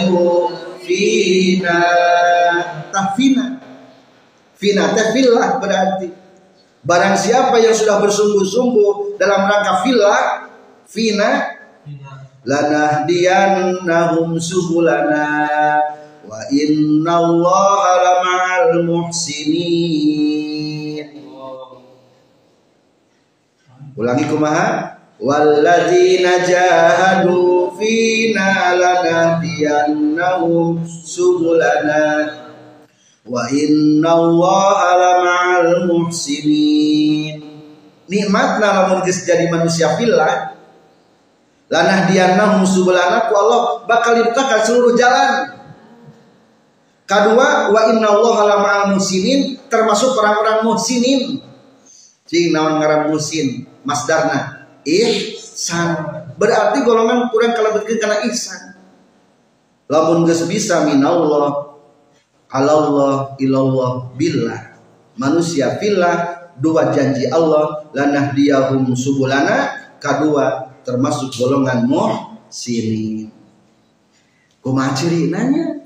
fina. 0.79 1.79
Tafina 2.95 3.59
fina. 4.55 4.95
Tafillah 4.95 5.59
berarti. 5.59 6.07
Barang 6.79 7.19
siapa 7.19 7.59
yang 7.59 7.75
sudah 7.75 7.99
bersungguh-sungguh 7.99 9.19
dalam 9.19 9.51
rangka 9.51 9.83
filah 9.83 10.47
fina 10.87 11.58
lanahdiyannahum 12.47 14.39
subulana 14.39 15.83
wa 16.23 16.39
inna 16.53 17.17
allaha 17.19 17.91
lama'al 17.99 18.87
muhsinin. 18.87 20.39
Ulangi 23.99 24.23
kumaha? 24.31 24.95
Walladzina 25.19 26.47
jahadu 26.47 27.75
fina 27.75 28.71
lanahdiyannahum 28.71 30.87
subulana 30.87 32.39
wa 33.27 33.43
inna 33.51 34.15
allaha 34.15 34.95
lama'al 34.95 35.91
muhsinin. 35.91 37.43
Nikmatna 38.07 38.67
lamun 38.73 39.03
geus 39.03 39.27
jadi 39.27 39.51
manusia 39.51 39.91
fillah 39.99 40.58
lanah 41.69 42.09
dianahum 42.09 42.65
subulana 42.65 43.29
ku 43.29 43.33
Allah 43.37 43.85
bakal 43.85 44.17
dibukakan 44.17 44.59
seluruh 44.65 44.93
jalan. 44.97 45.55
Kedua 47.09 47.73
wa 47.73 47.81
inna 47.89 48.05
allaha 48.13 48.45
lama'al 48.45 48.85
muhsinin 48.93 49.57
termasuk 49.69 50.13
orang-orang 50.17 50.65
muhsinin. 50.65 51.41
Cing 52.29 52.53
naon 52.53 52.77
ngaran 52.77 53.09
muhsin? 53.09 53.65
Masdarna. 53.81 54.69
Ihsan. 54.85 55.97
Berarti 56.37 56.85
golongan 56.85 57.33
kurang 57.33 57.57
kalebetkeun 57.57 57.97
kana 57.97 58.21
ihsan. 58.29 58.77
Lamun 59.89 60.29
geus 60.29 60.45
bisa 60.45 60.85
minallah 60.85 61.73
alallah 62.53 63.33
ilallah 63.41 64.13
billah. 64.13 64.77
Manusia 65.17 65.81
fillah 65.81 66.45
dua 66.61 66.93
janji 66.93 67.25
Allah 67.25 67.89
lanah 67.97 68.37
diahum 68.37 68.93
subulana. 68.93 69.89
Kedua 69.97 70.68
termasuk 70.89 71.29
golongan 71.37 71.85
muhsinin. 71.85 73.29
Kumaha 74.65 74.97
nanya 75.05 75.85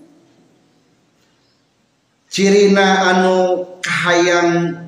cirina 2.31 3.11
anu 3.11 3.67
kahayang 3.83 4.79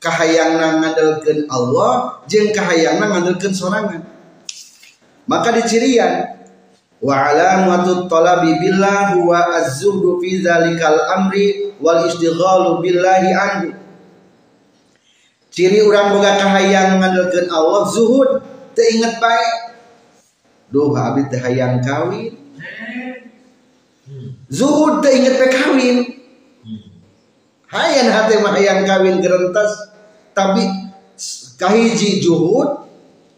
kahayangna 0.00 0.80
ngandelkeun 0.80 1.50
Allah 1.50 2.22
jeung 2.30 2.54
kahayangna 2.54 3.10
ngandelkeun 3.10 3.52
sorangan. 3.52 4.06
Maka 5.28 5.52
dicirian 5.58 6.40
wa 7.02 7.14
alamatu 7.28 8.08
talabi 8.08 8.56
billah 8.62 9.18
huwa 9.18 9.50
az-zuhdu 9.60 10.22
fi 10.22 10.40
zalikal 10.40 10.96
amri 11.20 11.76
wal 11.82 12.06
istighalu 12.08 12.80
billahi 12.80 13.30
anhu. 13.34 13.76
Ciri 15.50 15.82
orang 15.84 16.16
boga 16.16 16.38
kahayang 16.38 17.02
ngandelkeun 17.02 17.52
Allah 17.52 17.82
zuhud 17.92 18.30
teu 18.76 18.86
inget 18.86 19.18
bae 19.18 19.46
duh 20.70 20.94
abdi 20.94 21.26
teh 21.26 21.40
hayang 21.42 21.82
kawin. 21.82 22.34
Zuhud 24.50 25.02
teu 25.02 25.12
inget 25.14 25.34
bae 25.38 25.50
kawin. 25.50 25.96
Hayang 27.70 28.08
hate 28.10 28.34
mah 28.42 28.52
hayang 28.54 28.82
kawin 28.86 29.18
gerentas. 29.18 29.90
Tapi 30.30 30.62
kahiji 31.58 32.22
juhud 32.22 32.86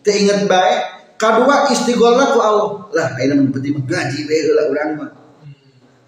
teu 0.05 0.13
inget 0.13 0.45
bae 0.45 0.75
kedua 1.17 1.73
istigholna 1.73 2.37
ku 2.37 2.39
Allah. 2.43 2.69
Lah 2.93 3.09
ayeuna 3.17 3.41
nu 3.41 3.53
penting 3.55 3.81
mah 3.81 3.85
ngaji 3.89 4.19
we 4.29 4.37
heula 4.45 4.63
urang 4.69 4.91
mah. 5.01 5.11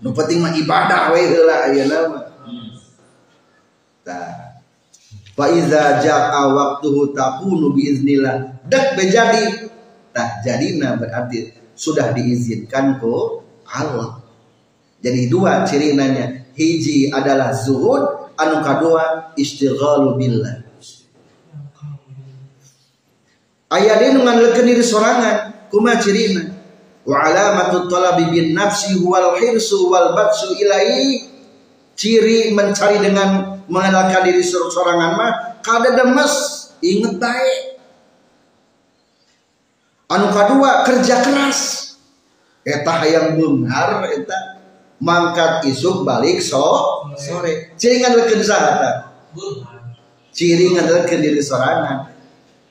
Nu 0.05 0.13
penting 0.13 0.45
mah 0.45 0.53
ibadah 0.53 1.17
we 1.17 1.25
heula 1.25 1.55
ayeuna 1.73 1.99
mah. 2.13 2.25
Tah 4.05 4.43
fa 5.35 5.51
iza 5.51 6.01
jaa 6.01 6.49
waqtuhu 6.55 7.12
takunu 7.12 7.75
biiznillah. 7.75 8.64
Dak 8.70 8.94
bejadi 8.97 9.68
tah 10.14 10.40
jadina 10.47 10.97
berarti 10.97 11.53
sudah 11.75 12.14
diizinkan 12.14 13.03
ku 13.03 13.42
Allah. 13.66 14.23
Jadi 15.03 15.29
dua 15.29 15.66
ciri 15.66 15.92
nanya. 15.99 16.47
Hiji 16.55 17.11
adalah 17.11 17.51
zuhud 17.51 18.31
anu 18.38 18.62
kedua 18.62 19.35
istighalu 19.35 20.16
billah. 20.16 20.62
Ayat 23.75 23.99
ini 24.07 24.23
ngandalkeun 24.23 24.70
diri 24.70 24.85
sorangan. 24.87 25.66
Kuma 25.66 25.99
cirina 25.99 26.55
wa 27.03 27.27
alamatu 27.27 27.90
talabi 27.90 28.31
bin 28.31 28.55
nafsi 28.55 28.97
wal 29.03 29.35
hirsu 29.37 29.90
wal 29.90 30.14
batsu 30.14 30.55
ilai 30.57 31.34
ciri 31.94 32.52
mencari 32.54 33.00
dengan 33.02 33.59
mengandalkan 33.70 34.26
diri 34.28 34.42
sorangan 34.44 35.16
mah 35.16 35.33
kada 35.64 35.96
demes 35.96 36.33
inget 36.85 37.16
baik. 37.16 37.80
Anu 40.11 40.28
kedua 40.30 40.85
kerja 40.85 41.24
keras. 41.24 41.61
Eta 42.64 42.92
hayang 43.02 43.40
beunghar 43.40 44.04
eta. 44.12 44.61
Mangkat 45.00 45.66
isuk 45.68 46.07
balik 46.07 46.38
so 46.38 47.02
sore. 47.18 47.74
Ciri 47.80 48.04
ngandalkeun 48.04 48.42
saha 48.44 49.11
ciri 50.35 50.74
ngandalkeun 50.74 51.22
diri 51.22 51.40
sorangan 51.42 52.14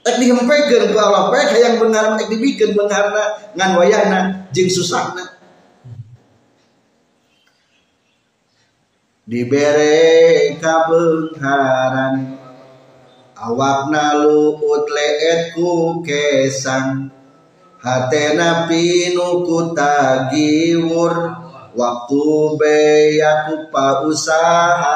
Ek 0.04 0.20
dihempekeun 0.20 0.92
ku 0.92 1.00
Allah 1.00 1.32
pek 1.32 1.56
hayang 1.56 1.80
beungar 1.80 2.20
ek 2.20 2.28
dibikeun 2.28 2.76
beungarna 2.76 3.56
ngan 3.56 3.72
wayahna 3.80 4.20
jeung 4.52 4.68
susahna. 4.68 5.33
Dibere 9.34 10.62
kabeungharan 10.62 12.38
awakna 13.34 14.22
luut 14.22 14.86
leet 14.86 15.58
ku 15.58 16.06
kesang. 16.06 17.10
Hatena 17.82 18.70
pinu 18.70 19.42
ku 19.42 19.74
tagiwur. 19.74 21.42
Waktu 21.74 22.22
beyaku 22.62 23.74
pausahaan 23.74 24.94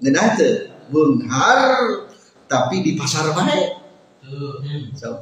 ngeunah 0.00 0.28
teu 0.40 0.72
beunghar 0.88 1.60
tapi 2.48 2.80
di 2.80 2.96
pasar 2.96 3.28
baik. 3.36 3.76
So. 4.96 5.20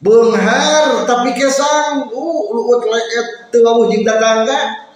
Beunghar 0.00 1.04
tapi 1.04 1.36
kesang, 1.36 2.08
uh 2.08 2.44
luut 2.56 2.88
leet 2.88 3.52
teu 3.52 3.60
wawuh 3.60 3.92
jeung 3.92 4.08
tetangga. 4.08 4.88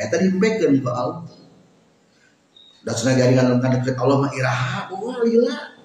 Eta 0.00 0.16
dihempekeun 0.16 0.80
ku 0.80 0.88
Allah. 0.88 1.28
Da 2.80 2.96
cenah 2.96 3.12
garingan 3.20 3.60
kan 3.60 3.76
deket 3.76 4.00
Allah 4.00 4.24
mah 4.24 4.32
iraha 4.32 4.88
oh 4.88 5.20
lila. 5.20 5.76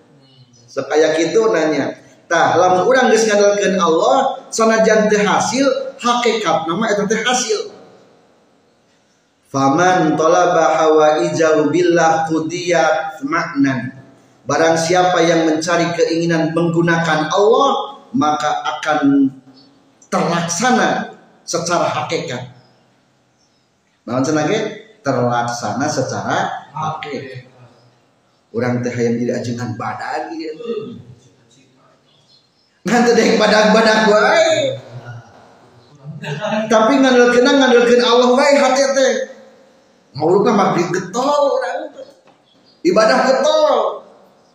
Sekaya 0.63 1.11
kitu 1.19 1.51
nanya. 1.51 1.99
Tah 2.25 2.55
lamun 2.55 2.87
urang 2.87 3.11
geus 3.11 3.27
ngandalkeun 3.27 3.75
Allah 3.75 4.47
sanajan 4.47 5.11
teu 5.11 5.19
hasil 5.21 5.67
hakikat 5.99 6.65
nama 6.65 6.83
eta 6.87 7.03
teh 7.03 7.19
hasil. 7.19 7.75
Faman 9.51 10.15
talaba 10.15 10.79
hawaijahu 10.79 11.71
billah 11.71 12.27
qudiyat 12.27 13.23
maknan 13.23 13.95
Barang 14.45 14.77
siapa 14.77 15.25
yang 15.25 15.49
mencari 15.49 15.89
keinginan 15.97 16.53
menggunakan 16.53 17.33
Allah 17.33 17.97
maka 18.13 18.61
akan 18.77 19.27
terlaksana 20.07 21.17
secara 21.41 21.89
hakikat. 21.89 22.54
Naon 24.05 24.23
senage 24.25 24.57
terlaksana 25.01 25.85
secara 25.89 26.69
hakik 26.73 27.49
orang 28.53 28.81
teh 28.85 28.93
hayang 28.93 29.19
jadi 29.21 29.33
ajengan 29.41 29.73
badan 29.75 30.33
gitu 30.37 31.01
nanti 32.85 33.11
deh 33.17 33.27
badak-badak 33.41 33.99
wae 34.07 34.77
tapi 36.71 36.93
ngandalkeun 36.99 37.43
ngandalkeun 37.45 38.01
Allah 38.01 38.29
wae 38.33 38.53
hati 38.57 38.83
teh. 38.95 39.13
Mau 40.15 40.31
mah 40.31 40.79
getol 40.79 41.59
orang 41.59 41.91
ibadah 42.81 43.19
getol. 43.27 43.75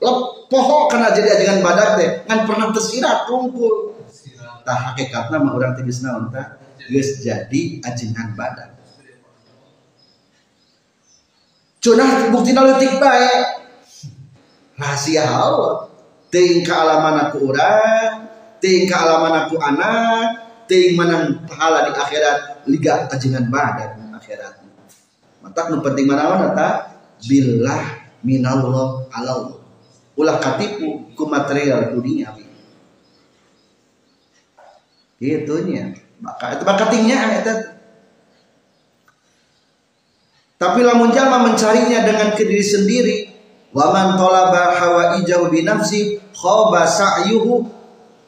Lepoho 0.01 0.89
karena 0.89 1.13
jadi 1.13 1.29
ajengan 1.37 1.61
badak 1.61 1.89
teh. 2.01 2.09
Ngan 2.25 2.41
pernah 2.49 2.73
tersirat 2.73 3.29
tungkul 3.29 4.01
tah 4.65 4.93
hakikatna 4.93 5.37
mah 5.41 5.53
urang 5.53 5.73
teh 5.77 5.85
geus 5.85 6.01
naon 6.01 6.33
tah? 6.33 6.57
Geus 6.89 7.21
jadi 7.21 7.85
ajengan 7.85 8.33
badak 8.35 8.70
Cunah 11.81 12.29
bukti 12.29 12.53
leutik 12.53 13.01
bae. 13.01 13.33
Rahasia 14.77 15.25
Allah. 15.25 15.89
Ting 16.31 16.63
kealaman 16.63 17.27
aku 17.27 17.51
orang, 17.51 18.31
ting 18.63 18.87
kealaman 18.87 19.35
aku 19.45 19.59
anak, 19.59 20.47
ting 20.71 20.95
menang 20.95 21.43
pahala 21.43 21.91
di 21.91 21.93
akhirat 21.97 22.63
liga 22.71 23.11
ajengan 23.11 23.51
badan 23.51 24.15
akhirat. 24.15 24.63
Mata 25.43 25.73
nu 25.73 25.83
penting 25.83 26.07
mana 26.07 26.55
ta? 26.55 26.69
Billah 27.27 28.13
minallah 28.23 29.11
Allah. 29.11 29.59
Ulah 30.15 30.37
katipu 30.39 31.11
ku 31.19 31.25
material 31.27 31.97
dunia. 31.97 32.31
Gitunya. 35.19 35.99
Maka 36.21 36.55
itu 36.55 36.63
bakatingnya 36.63 37.41
itu 37.41 37.53
tapi 40.61 40.85
lamun 40.85 41.09
jalma 41.09 41.41
mencarinya 41.41 42.05
dengan 42.05 42.37
ke 42.37 42.45
diri 42.45 42.61
sendiri, 42.61 43.17
wa 43.73 43.97
man 43.97 44.21
talaba 44.21 44.77
hawaijahu 44.77 45.49
bi 45.49 45.65
nafsi 45.65 46.21
khaba 46.37 46.85
sa'yuhu 46.85 47.65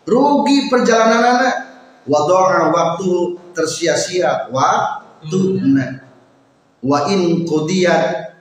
rugi 0.09 0.73
perjalananana 0.73 1.51
wa 2.09 2.21
doa 2.25 2.73
waktu 2.73 3.37
tersia-sia 3.53 4.49
waktuna 4.49 6.09
wa 6.81 7.05
in 7.13 7.45
qudiyat 7.45 8.33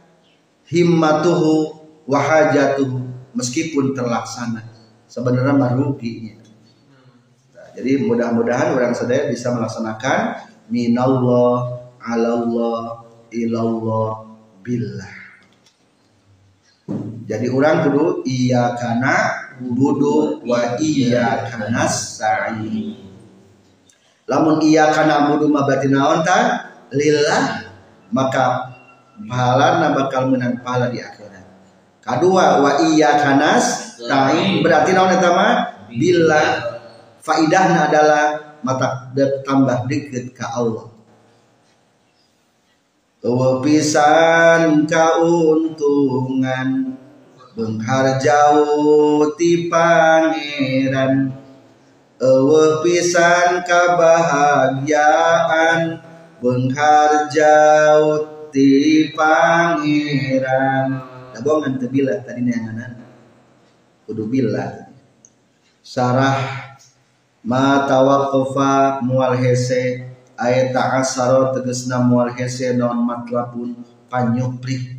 himmatuhu 0.72 1.84
wa 2.08 2.16
hajatuhu 2.16 3.12
meskipun 3.36 3.92
terlaksana. 3.92 4.72
Sebenarnya 5.12 5.52
meruginya 5.52 6.40
nah, 7.52 7.68
jadi 7.76 8.08
mudah-mudahan 8.08 8.72
orang 8.72 8.96
sedaya 8.96 9.28
bisa 9.28 9.52
melaksanakan 9.52 10.48
minallah 10.72 11.84
alallah 12.00 13.11
ilallah 13.32 14.28
billah. 14.62 15.14
Jadi 17.26 17.48
orang 17.48 17.88
kudu 17.88 18.28
iya 18.28 18.76
kana 18.76 19.16
budu 19.64 20.44
wa 20.44 20.76
iya 20.84 21.48
kana 21.48 21.88
sa'i. 21.88 23.00
Lamun 24.28 24.60
iya 24.60 24.92
kana 24.92 25.32
budu 25.32 25.48
mah 25.48 25.64
berarti 25.64 25.88
naon 25.88 26.22
ta? 26.28 26.68
Lillah. 26.92 27.72
Maka 28.12 28.76
pahala 29.24 29.96
bakal 29.96 30.28
menang 30.28 30.60
pahala 30.60 30.92
di 30.92 31.00
akhirat. 31.00 31.48
Kedua 32.04 32.60
wa 32.60 32.72
iya 32.92 33.16
kana 33.16 33.56
sa'i. 33.64 34.60
Berarti 34.60 34.92
naon 34.92 35.16
eta 35.16 35.30
mah? 35.32 35.52
Billah. 35.88 36.48
Faidahna 37.24 37.88
adalah 37.88 38.24
mata 38.66 39.14
tambah 39.46 39.88
deket 39.88 40.36
ke 40.36 40.44
Allah 40.44 40.91
pisan 43.62 44.90
kauntungan 44.90 46.98
Bengharjau 47.52 49.28
ti 49.36 49.68
pangeran. 49.68 51.36
Ewe 52.18 52.64
kebahagiaan 53.68 56.00
Bengharjau 56.42 58.02
ti 58.50 59.14
pangeran. 59.14 61.06
Dabongan 61.38 61.78
teu 61.80 61.88
bila 61.88 62.20
tadi 62.24 62.42
neanganan 62.44 63.00
Kudu 64.04 64.28
bila 64.28 64.92
Sarah 65.80 66.36
ma 67.40 67.88
tawaqafa 67.88 69.00
mual 69.00 69.40
hese 69.40 70.11
ayat 70.42 70.74
ta'asaro 70.74 71.54
tegesna 71.54 72.02
mual 72.02 72.34
hese 72.34 72.74
non 72.74 73.06
matlabun 73.06 73.78
panyupri 74.10 74.98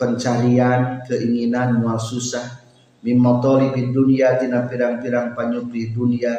pencarian 0.00 1.04
keinginan 1.04 1.76
mual 1.78 2.00
susah. 2.00 2.64
Mimotoli 3.02 3.74
di 3.74 3.90
dunia 3.92 4.38
tina 4.40 4.64
pirang-pirang 4.64 5.36
panyupri 5.36 5.92
dunia. 5.92 6.32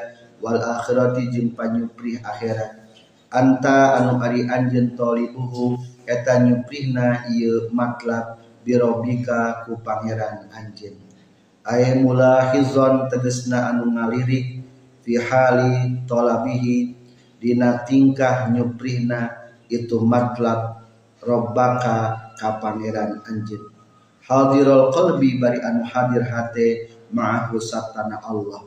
Wal 0.43 0.59
akhirati 0.59 1.31
jeung 1.31 1.55
panyupri 1.55 2.19
akhirat. 2.19 2.83
Anta 3.31 3.95
anu 3.95 4.19
ari 4.19 4.43
anjeun 4.43 4.91
tolibuhu 4.91 5.79
eta 6.03 6.43
nyuprihna 6.43 7.31
ieu 7.31 7.71
matlab 7.71 8.43
birobika 8.67 9.63
ku 9.63 9.79
pangeran 9.79 10.51
anjeun. 10.51 10.99
Ay 11.63 11.95
mulahizon 11.95 13.07
tegesna 13.07 13.71
anu 13.71 13.95
ngalirik 13.95 14.59
fi 15.03 15.15
hali 15.15 16.03
tolabihi 16.03 17.02
dina 17.43 17.83
tingkah 17.83 18.47
nyuprihna 18.55 19.51
itu 19.67 19.99
matlab 19.99 20.87
robbaka 21.19 22.31
ka 22.39 22.63
pangeran 22.63 23.19
anjeun. 23.27 23.67
Hadirul 24.23 24.95
qalbi 24.95 25.35
bari 25.35 25.59
anu 25.59 25.83
hadir 25.83 26.23
hate 26.23 26.87
ma'ahu 27.11 27.59
satana 27.59 28.23
Allah. 28.23 28.63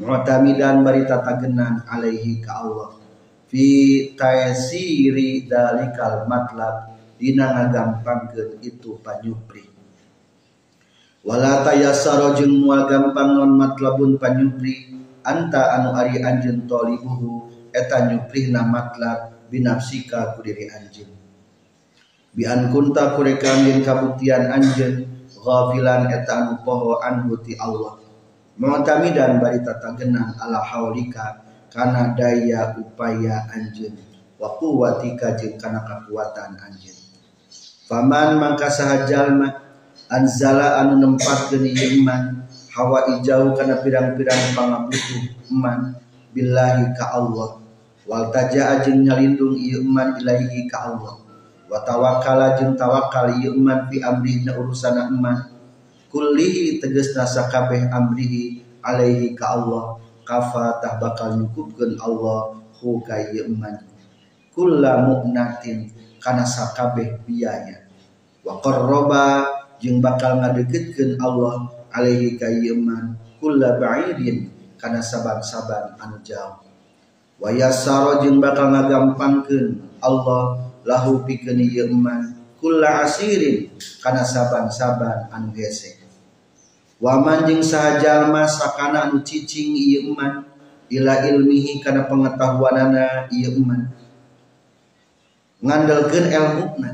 Mu'tamidan 0.00 0.80
bari 0.80 1.04
tatagenan 1.04 1.84
alaihi 1.84 2.40
ka 2.40 2.64
Allah. 2.64 2.96
Fi 3.52 3.68
taysiri 4.16 5.44
dalikal 5.44 6.24
matlab 6.24 6.96
dina 7.20 7.52
ngagampangkeun 7.52 8.64
itu 8.64 8.98
panyupri 9.04 9.74
wala 11.24 11.64
tayassara 11.64 12.36
jeung 12.36 12.60
moal 12.60 12.84
gampang 12.84 13.32
non 13.32 13.56
matlabun 13.56 14.20
panyupri 14.20 14.92
anta 15.24 15.80
anu 15.80 15.96
ari 15.96 16.20
anjeun 16.20 16.68
tolibuhu 16.68 17.48
eta 17.74 18.06
nyuprihna 18.06 18.62
matlab 18.62 19.50
binafsika 19.50 20.38
ku 20.38 20.46
diri 20.46 20.70
anjeun 20.70 21.10
bi 22.34 22.46
an 22.46 22.70
kunta 22.70 23.14
kurekan 23.18 23.66
din 23.66 23.82
kabuktian 23.82 24.50
anjeun 24.50 25.06
ghafilan 25.30 26.10
eta 26.10 26.32
anu 26.46 26.54
poho 26.66 26.98
anhu 27.02 27.38
ti 27.42 27.54
Allah. 27.58 28.00
Mu'tamidan 28.54 29.42
bari 29.42 29.62
tatagenan 29.66 30.38
ala 30.38 30.62
haulika 30.62 31.42
kana 31.70 32.14
daya 32.14 32.74
upaya 32.78 33.50
anjeun 33.50 33.98
wa 34.38 34.54
quwwatika 34.58 35.34
jeung 35.38 35.58
kana 35.58 35.82
kekuatan 35.82 36.54
anjeun. 36.58 36.98
Faman 37.86 38.38
mangka 38.38 38.70
saha 38.70 39.06
jalma 39.06 39.50
anzala 40.10 40.82
anu 40.82 41.02
nempatkeun 41.02 41.70
iman 41.70 42.46
hawa 42.74 43.14
ijau 43.18 43.54
kana 43.54 43.78
pirang-pirang 43.78 44.58
pangabutuh 44.58 45.22
iman 45.54 45.94
billahi 46.34 46.90
ka 46.98 47.14
Allah 47.14 47.63
wal 48.04 48.28
taja 48.32 48.78
ajeng 48.78 49.04
nyalindung 49.04 49.56
ieu 49.56 49.84
iman 49.84 50.16
ilahi 50.20 50.64
ka 50.70 50.92
Allah. 50.92 51.20
Wa 51.68 51.82
tawakkala 51.82 52.56
jeung 52.60 52.76
tawakal 52.76 53.36
ieu 53.40 53.52
iman 53.56 53.88
fi 53.88 54.00
amri 54.04 54.44
na 54.44 54.56
urusana 54.56 55.08
iman. 55.12 55.52
Kullihi 56.08 56.78
tegasna 56.78 57.26
sakabeh 57.26 57.90
amrihi 57.90 58.62
alaihi 58.84 59.34
ka 59.34 59.58
Allah. 59.58 59.98
Kafa 60.24 60.80
tah 60.80 60.96
bakal 60.96 61.36
nyukupkeun 61.36 62.00
Allah 62.00 62.56
hu 62.80 63.04
ka 63.04 63.20
ieu 63.28 63.44
iman 63.44 63.76
kulla 64.56 65.04
mu'natin 65.04 65.92
kana 66.16 66.48
sakabeh 66.48 67.20
biaya 67.28 67.84
wa 68.40 68.56
qarraba 68.64 69.44
jeung 69.76 70.00
bakal 70.00 70.40
ngadegitkeun 70.40 71.20
Allah 71.20 71.68
alaihi 71.92 72.40
ka 72.40 72.48
ieu 72.48 72.72
iman 72.72 73.20
kulla 73.36 73.76
ba'idin 73.76 74.48
kana 74.80 75.04
saban-saban 75.04 76.00
anu 76.00 76.16
jauh 76.24 76.63
wa 77.40 77.50
yassara 77.50 78.22
jeung 78.22 78.38
bakal 78.38 78.70
ngagampangkeun 78.70 79.82
Allah 79.98 80.70
lahu 80.84 81.24
pikeun 81.24 81.58
ieu 81.58 81.90
iman 81.90 82.36
kulla 82.60 83.04
asirin 83.04 83.72
kana 84.04 84.22
saban-saban 84.24 85.28
anu 85.32 85.50
hese 85.56 86.00
wa 87.00 87.20
man 87.20 87.44
jeung 87.48 87.64
saha 87.64 88.00
jalma 88.00 88.46
sakana 88.46 89.10
anu 89.10 89.24
cicing 89.24 89.74
ieu 89.74 90.14
iman 90.14 90.44
ila 90.92 91.24
ilmihi 91.26 91.80
kana 91.80 92.06
pengetahuanana 92.06 93.28
ieu 93.32 93.56
iman 93.60 93.88
ngandalkeun 95.64 96.28
ilmuna 96.28 96.90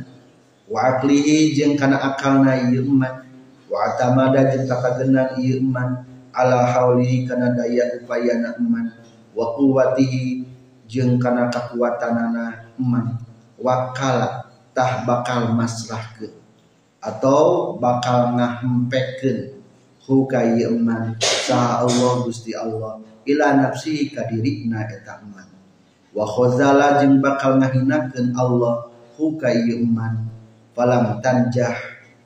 wa 0.70 0.78
aqlihi 0.94 1.52
jeung 1.58 1.74
kana 1.74 1.98
akalna 1.98 2.70
ieu 2.70 2.86
iman 2.86 3.26
wa 3.66 3.78
atamada 3.90 4.50
jeung 4.54 4.70
takagenan 4.70 5.34
ieu 5.42 5.58
iman 5.58 6.06
ala 6.30 6.70
haulihi 6.70 7.26
kana 7.26 7.50
daya 7.58 7.98
upayana 7.98 8.54
iman 8.62 8.99
wa 9.36 9.54
quwwatihi 9.54 10.44
jeung 10.90 11.18
kana 11.22 11.46
kekuatanana 11.48 12.74
iman. 12.80 13.18
Wakala 13.60 14.48
tah 14.72 15.04
bakal 15.04 15.52
masrah 15.52 16.16
ke 16.16 16.32
atau 17.00 17.76
bakal 17.76 18.36
ngahempekeun 18.36 19.60
hu 20.04 20.24
eman 20.32 21.14
sa 21.20 21.84
Allah 21.84 22.24
Gusti 22.24 22.56
Allah. 22.56 22.98
Ila 23.28 23.52
nafsi 23.60 24.08
ka 24.10 24.24
dirina 24.26 24.88
eta 24.88 25.20
eman 25.20 25.46
wa 26.16 26.24
khazala 26.24 27.04
jeung 27.04 27.20
bakal 27.20 27.60
ngahinakeun 27.60 28.32
Allah 28.34 28.88
hu 29.14 29.36
eman 29.44 30.26
falam 30.72 31.20
tanjah 31.20 31.76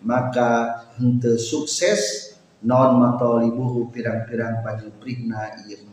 maka 0.00 0.82
henteu 0.96 1.36
sukses. 1.36 2.32
Non 2.64 2.96
matolibuhu 2.96 3.92
pirang-pirang 3.92 4.64
prihna 4.96 5.52
ieu 5.68 5.84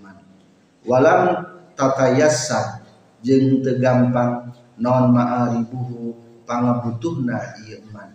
walam 0.85 1.45
tatayassa 1.77 2.85
jeung 3.21 3.61
teu 3.61 3.77
gampang 3.77 4.53
non 4.81 5.13
ma'aribuhu 5.13 6.13
pangabutuhna 6.45 7.57
ieu 7.65 7.81
eman 7.85 8.09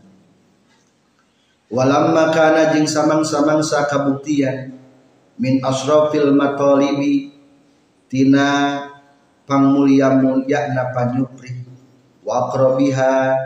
walamma 1.71 2.31
kana 2.35 2.75
jeung 2.75 2.87
samang-samangsa 2.87 3.87
kabuktian 3.91 4.77
min 5.39 5.61
asrafil 5.63 6.33
matalibi 6.35 7.35
tina 8.07 8.81
pangmulia 9.47 10.11
mulia 10.19 10.75
na 10.75 10.91
panyupri. 10.91 11.67
Wa 12.27 12.51
aqrabiha 12.51 13.39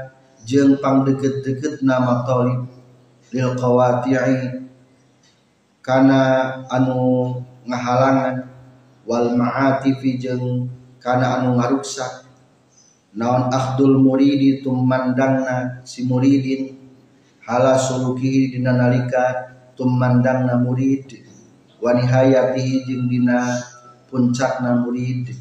jeung 0.49 0.81
pangdeket-deket 0.81 1.85
na 1.85 2.01
matalib 2.01 2.65
lil 3.29 3.53
qawati'i 3.61 4.65
kana 5.85 6.21
anu 6.73 7.37
ngahalangan 7.69 8.50
wal 9.11 9.35
ma'atifi 9.35 10.23
jeung 10.23 10.71
kana 11.03 11.43
anu 11.43 11.59
ngaruksak. 11.59 12.31
Naon 13.11 13.51
akhdul 13.51 13.99
muridi 13.99 14.63
tumandangna 14.63 15.83
si 15.83 16.07
muridin. 16.07 16.79
Hala 17.43 17.75
suluki 17.75 18.55
dina 18.55 18.71
nalika 18.71 19.51
tumandangna 19.75 20.55
murid. 20.63 21.11
Wa 21.83 21.91
nihayatihi 21.99 22.87
jeung 22.87 23.11
dina 23.11 23.59
puncakna 24.07 24.79
murid. 24.79 25.35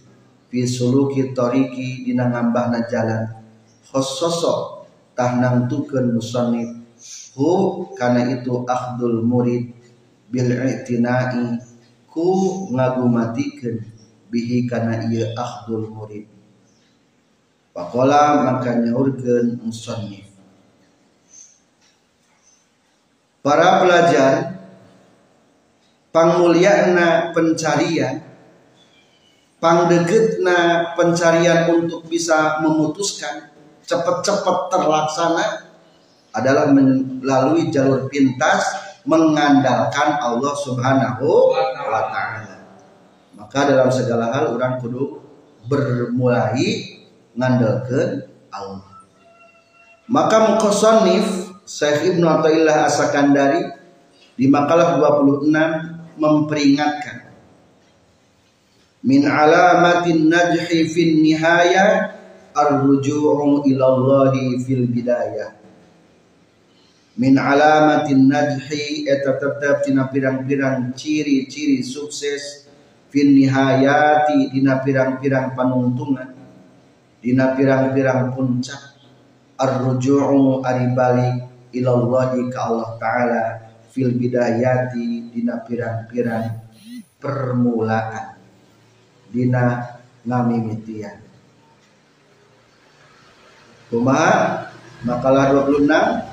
Fi 0.49 0.65
suluki 0.65 1.29
tariki 1.38 2.01
dina 2.10 2.25
ngambahna 2.25 2.89
jalan. 2.89 3.38
Khossoso 3.86 4.89
tah 5.13 5.38
nangtukeun 5.38 6.17
musannif. 6.17 6.73
Hu 7.38 7.86
kana 7.93 8.34
itu 8.34 8.65
akhdul 8.65 9.21
murid. 9.21 9.77
Bil 10.25 10.58
i'tina'i 10.58 11.68
ku 12.10 12.67
ngagumatikeun 12.74 13.86
bihi 14.30 14.65
kana 14.69 15.06
ieu 15.10 15.30
akhdul 15.34 15.89
murid. 15.89 16.26
Pakola 17.74 18.43
maka 18.45 18.82
nyaurkeun 18.82 19.62
musannif. 19.62 20.28
Para 23.39 23.80
pelajar 23.80 24.60
pangmuliana 26.12 27.32
pencarian 27.32 28.19
pangdeketna 29.63 30.91
pencarian 30.95 31.72
untuk 31.72 32.04
bisa 32.08 32.60
memutuskan 32.63 33.52
cepat-cepat 33.86 34.58
terlaksana 34.72 35.45
adalah 36.34 36.69
melalui 36.72 37.72
jalur 37.74 38.06
pintas 38.12 38.88
mengandalkan 39.07 40.19
Allah 40.19 40.53
Subhanahu 40.59 41.27
wa 41.55 42.01
taala. 42.12 42.55
Maka 43.35 43.59
dalam 43.71 43.89
segala 43.91 44.31
hal 44.35 44.55
orang 44.55 44.79
kudu 44.83 45.23
bermulai 45.67 46.99
ngandalkan 47.35 48.27
Allah. 48.51 48.89
Maka 50.09 50.38
mukosonif 50.55 51.53
Syekh 51.69 52.17
Ibnu 52.17 52.25
Athaillah 52.25 52.89
Asakandari 52.89 53.62
di 54.33 54.49
makalah 54.49 54.97
26 54.97 55.53
memperingatkan 56.17 57.29
min 59.05 59.23
alamatin 59.23 60.27
najhi 60.27 60.88
fin 60.91 61.23
nihaya 61.23 62.15
ar-ruju'u 62.51 63.63
ila 63.63 63.85
fil 64.63 64.85
bidayah 64.89 65.59
min 67.19 67.36
alamatin 67.36 68.32
najhi 68.32 69.03
eta 69.03 69.36
tetap 69.36 69.84
tina 69.84 70.08
pirang-pirang 70.08 70.95
ciri-ciri 70.95 71.84
sukses. 71.84 72.65
Fin 73.10 73.36
nihayati 73.36 74.53
dina 74.53 74.79
pirang-pirang 74.79 75.58
panuntungan. 75.58 76.32
Dina 77.19 77.58
pirang-pirang 77.58 78.32
puncak. 78.32 78.95
Ar-ruju'u 79.60 80.63
ari 80.63 80.88
balik 80.95 81.36
ilallahi 81.75 82.47
ka 82.47 82.60
Allah 82.71 82.89
taala. 82.95 83.43
Fil 83.91 84.15
bidayati 84.15 85.34
dina 85.36 85.60
pirang-pirang 85.60 86.71
permulaan. 87.19 88.39
Dina 89.27 89.97
ngamimitian. 90.23 91.17
Kumaha? 93.89 94.69
Makalah 95.01 95.65
26 95.65 96.29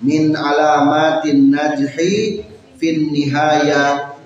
min 0.00 0.36
alamatin 0.36 1.52
najhi 1.52 2.44
fin 2.76 3.08
nihaya 3.12 4.16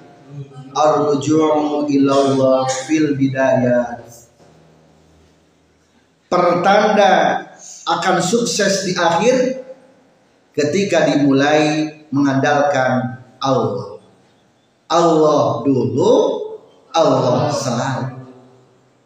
arju'u 0.74 1.86
ilallah 1.86 2.66
fil 2.86 3.14
bidayat 3.14 4.10
pertanda 6.30 7.46
akan 7.90 8.16
sukses 8.22 8.86
di 8.86 8.94
akhir 8.94 9.66
ketika 10.54 11.10
dimulai 11.10 11.90
mengandalkan 12.14 13.22
Allah. 13.42 14.02
Allah 14.90 15.62
dulu, 15.62 16.14
Allah 16.90 17.50
selalu. 17.54 18.26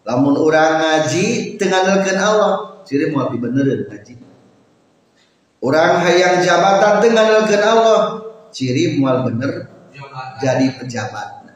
Lamun 0.05 0.37
orang 0.37 0.81
ngaji 0.81 1.57
tengandalkan 1.57 2.17
Allah, 2.21 2.85
ciri 2.85 3.13
mau 3.13 3.29
benerin 3.29 3.89
ngaji. 3.89 4.24
Orang 5.65 6.05
hayang 6.05 6.45
jabatan 6.45 7.01
tengandalkan 7.01 7.63
Allah, 7.65 8.21
ciri 8.53 9.01
mual 9.01 9.25
bener 9.25 9.73
jadi 10.37 10.77
pejabat. 10.77 11.49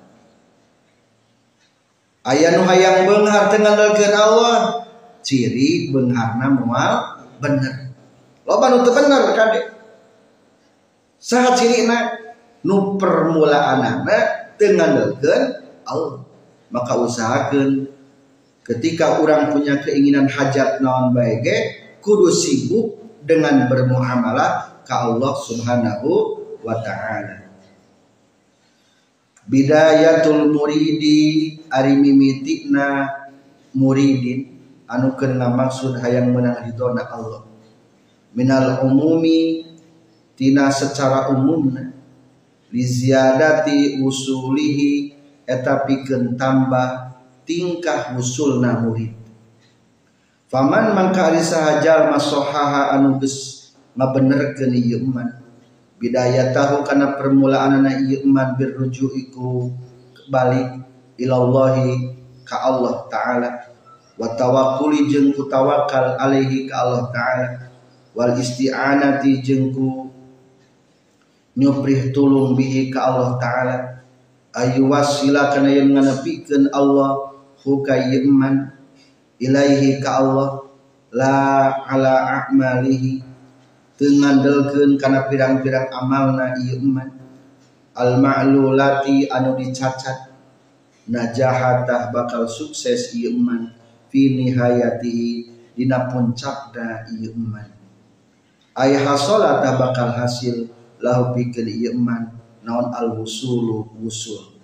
Ayah 2.24 2.56
nu 2.56 2.64
hayang 2.64 3.04
benghar 3.04 3.52
tengandalkan 3.52 4.12
Allah, 4.16 4.88
ciri 5.20 5.92
bengharna 5.92 6.56
mual 6.56 6.92
bener. 7.36 7.92
Loba 8.48 8.72
nu 8.72 8.80
bener 8.88 9.36
kadek 9.36 9.76
saha 11.20 11.52
cirina? 11.52 12.16
Nu 12.64 12.96
permulaanana 12.96 14.50
dengan 14.56 15.14
dengan 15.20 15.42
Allah. 15.84 16.24
Maka 16.72 16.96
usahakan 16.96 17.86
ketika 18.64 19.20
orang 19.20 19.52
punya 19.52 19.80
keinginan 19.84 20.28
hajat 20.28 20.80
naon 20.80 21.12
baik 21.12 21.44
kudu 22.00 22.28
sibuk 22.28 23.07
dengan 23.28 23.68
bermuamalah 23.68 24.80
ke 24.88 24.94
Allah 24.96 25.34
Subhanahu 25.36 26.08
wa 26.64 26.80
taala. 26.80 27.44
Bidayatul 29.44 30.48
muridi 30.48 31.60
ari 31.68 31.92
mimitikna 32.00 33.12
muridin. 33.76 34.56
Anu 34.88 35.12
kena 35.20 35.52
maksud 35.52 36.00
hayang 36.00 36.32
menang 36.32 36.64
ridona 36.64 37.04
Allah. 37.04 37.44
Minal 38.32 38.80
umumi 38.88 39.68
tina 40.32 40.72
secara 40.72 41.28
umum 41.28 41.68
liziadati 42.72 44.00
usulihi 44.00 45.12
eta 45.44 45.84
pikeun 45.84 46.40
tambah 46.40 47.16
tingkah 47.44 48.16
usulna 48.16 48.80
murid 48.80 49.17
faman 50.48 50.96
mangka 50.96 51.28
ari 51.28 51.44
sahajal 51.44 52.08
masohaha 52.08 52.96
anu 52.96 53.20
geus 53.20 53.68
ngabenerkeun 53.92 54.72
ieu 54.72 55.04
iman. 55.04 55.28
Bidayatahu 56.00 56.86
kana 56.88 57.20
permulaanana 57.20 58.00
ieu 58.08 58.24
iman 58.24 58.56
birruju'iku 58.56 59.68
balik 60.32 60.80
ilallahi 61.20 62.16
ka 62.48 62.64
Allah 62.64 63.04
taala. 63.12 63.50
Wa 64.18 64.34
tawakkuli 64.34 65.06
jeung 65.12 65.36
kutawakal 65.36 66.16
alaihi 66.16 66.64
ka 66.64 66.74
Allah 66.80 67.04
taala. 67.12 67.46
Wal 68.16 68.34
isti'anati 68.40 69.44
jeung 69.44 69.70
ku 69.70 70.08
nyuprih 71.58 72.14
tulung 72.14 72.56
bihi 72.56 72.88
ka 72.88 73.12
Allah 73.12 73.36
taala. 73.36 73.76
Ayu 74.56 74.88
wasila 74.88 75.52
kana 75.52 75.70
yang 75.70 75.92
Allah 76.72 77.10
hu 77.62 77.84
ka 77.84 77.94
iman 77.94 78.77
ilaihi 79.38 80.02
ka 80.02 80.20
Allah 80.22 80.50
la 81.14 81.36
ala 81.86 82.14
a'malihi. 82.44 83.24
Teu 83.98 84.14
ngandelkeun 84.14 84.94
kana 84.94 85.26
pirang-pirang 85.26 85.90
amalna 85.90 86.54
ieu 86.62 86.78
iman. 86.78 87.10
Al 87.98 88.22
ma'lulati 88.22 89.26
anu 89.26 89.58
dicacat 89.58 90.30
najahatah 91.10 92.14
bakal 92.14 92.46
sukses 92.46 93.14
ieu 93.18 93.34
iman. 93.34 93.74
Fi 94.06 94.38
nihayatihi 94.38 95.30
dina 95.74 96.06
puncakna 96.06 97.10
ieu 97.10 97.34
iman. 97.34 97.66
Ay 98.78 98.94
hasola 98.94 99.58
bakal 99.74 100.14
hasil 100.14 100.70
lahu 101.02 101.34
pikeun 101.34 101.66
ieu 101.66 101.94
iman. 101.94 102.38
Naon 102.62 102.92
al 102.94 103.18
wusulu 103.18 103.96
wusul 103.98 104.58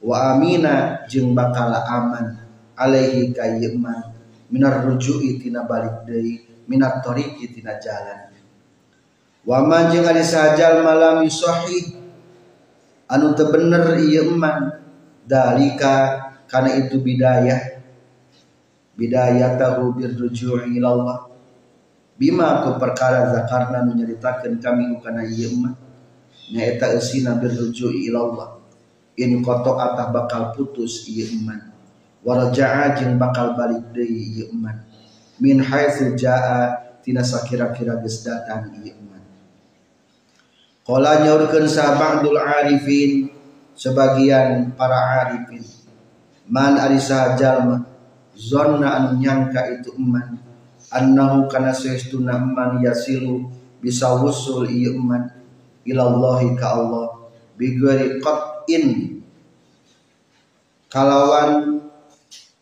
wa 0.00 0.32
amina 0.32 1.04
jeung 1.08 1.36
bakal 1.36 1.72
aman 1.72 2.49
alaihi 2.80 3.36
ka 3.36 3.44
ieu 3.60 3.76
iman 3.76 4.16
minar 4.48 4.88
ruju'i 4.88 5.36
tina 5.36 5.68
balik 5.68 6.08
deui 6.08 6.40
minat 6.64 7.04
tariqi 7.04 7.52
tina 7.52 7.76
jalan. 7.76 8.32
Wa 9.44 9.60
man 9.68 9.92
jeung 9.92 10.08
ari 10.08 10.24
sajal 10.24 10.80
malam 10.80 11.28
sahih 11.28 12.00
anu 13.12 13.36
teu 13.36 13.52
bener 13.52 14.00
ieu 14.00 14.32
iman 14.32 14.80
dalika 15.28 16.28
karena 16.48 16.80
itu 16.80 16.96
bidayah 16.98 17.84
bidayah 18.96 19.60
tahu 19.60 19.96
birruju'i 19.96 20.76
ilallah 20.80 21.28
bima 22.16 22.64
ku 22.64 22.76
perkara 22.80 23.32
zakarna 23.32 23.84
nu 23.84 23.96
kami 24.60 24.84
kana 25.04 25.22
ieu 25.28 25.52
mah 25.60 25.76
nyaeta 26.50 26.96
eusina 26.96 27.36
birruju'i 27.36 28.08
ilallah. 28.08 28.56
In 29.20 29.44
koto 29.44 29.76
atah 29.76 30.08
bakal 30.08 30.56
putus 30.56 31.04
ieu 31.04 31.28
iman 31.44 31.69
waraja'a 32.26 32.96
jeung 32.98 33.16
bakal 33.16 33.56
balik 33.56 33.90
deui 33.96 34.40
ieu 34.40 34.48
iman 34.52 34.76
min 35.40 35.60
haitsu 35.60 36.16
jaa 36.16 37.00
tina 37.00 37.24
sakira-kira 37.24 37.96
geus 38.00 38.20
datang 38.24 38.72
ieu 38.80 38.92
iman 38.92 39.22
qala 40.84 41.24
nyaurkeun 41.24 41.64
sahabul 41.64 42.36
arifin 42.36 43.40
sebagian 43.80 44.76
para 44.76 45.24
arifin. 45.24 45.64
Man 46.50 46.76
arisa 46.76 47.32
jalma 47.40 47.88
zonna 48.36 49.00
anu 49.00 49.16
nyangka 49.16 49.80
itu 49.80 49.96
eman. 49.96 50.36
Annahu 50.92 51.48
kana 51.48 51.72
saestuna 51.72 52.36
eman 52.36 52.84
yasilu 52.84 53.48
bisa 53.80 54.12
wusul 54.20 54.68
ieu 54.68 55.00
eman. 55.00 55.32
Ilallahi 55.88 56.52
ka 56.60 56.76
Allah 56.76 57.32
bigori 57.56 58.20
in 58.68 59.16
kalawan 60.92 61.80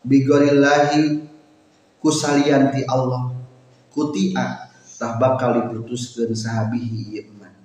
bigorillahi 0.05 1.27
kusalianti 1.99 2.87
Allah. 2.87 3.35
Kutia 3.89 4.69
tah 4.99 5.15
bakal 5.15 5.71
diputuskeun 5.71 6.35
sahabihi 6.35 7.15
ieu 7.15 7.23
eman 7.31 7.55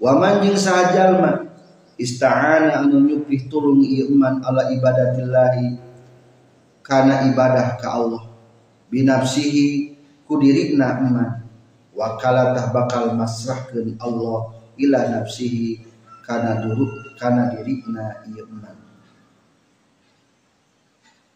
waman 0.00 0.40
jeung 0.40 0.56
sahajalma 0.56 1.44
ista'ana 2.00 2.80
anu 2.80 3.04
nyupih 3.04 3.52
tulung 3.52 3.84
ieu 3.84 4.08
iman 4.10 4.40
ala 4.40 4.72
ibadatillahi 4.72 5.78
kana 6.82 7.28
ibadah 7.30 7.78
ka 7.78 7.88
Allah. 8.00 8.24
Binafsihi 8.90 9.94
kudirina 10.26 11.00
iman. 11.06 11.44
Wa 11.92 12.16
kalatah 12.16 12.72
bakal 12.72 13.12
masrahkeun 13.14 14.00
Allah 14.00 14.56
ila 14.80 15.00
nafsihi 15.20 15.84
kana 16.24 16.64
duruk 16.64 17.14
kana 17.20 17.52
dirina 17.52 18.24
ieu 18.26 18.48
iman 18.48 18.76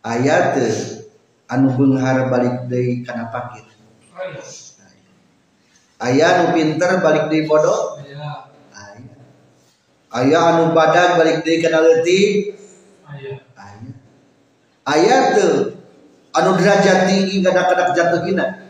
ayat 0.07 0.55
anu 1.51 1.75
beunghar 1.75 2.31
balik 2.31 2.71
deui 2.71 3.03
kana 3.03 3.27
pakir. 3.35 3.67
Aya 5.99 6.29
nu 6.45 6.55
pinter 6.55 7.03
balik 7.03 7.27
deui 7.27 7.51
bodoh 7.51 7.99
ayah. 10.15 10.43
Anu 10.55 10.71
badan 10.71 11.19
balik 11.19 11.43
deui 11.43 11.59
kana 11.59 11.83
leutik 11.83 12.55
aya 13.03 13.43
aya 14.87 15.17
tuh 15.35 15.75
anu 16.31 16.55
derajat 16.55 17.11
tinggi 17.11 17.43
kada-kada 17.43 17.91
jatuh 17.91 18.23
gina. 18.23 18.63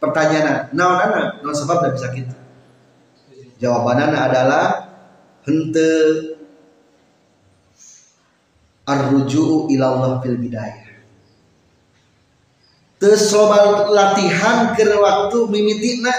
Pertanyaan 0.00 0.72
naon 0.74 0.98
anak 0.98 1.44
naon 1.44 1.54
sebab 1.54 1.94
bisa 1.94 2.10
kita 2.10 2.34
jawabannya 3.62 4.18
adalah 4.18 4.90
hente 5.46 5.90
arruju'u 8.86 9.70
ilallah 9.70 10.18
fil 10.22 10.38
bidayah 10.38 10.92
Terus 13.02 13.34
latihan 13.90 14.78
ke 14.78 14.86
waktu 14.94 15.38
mimitina 15.50 16.14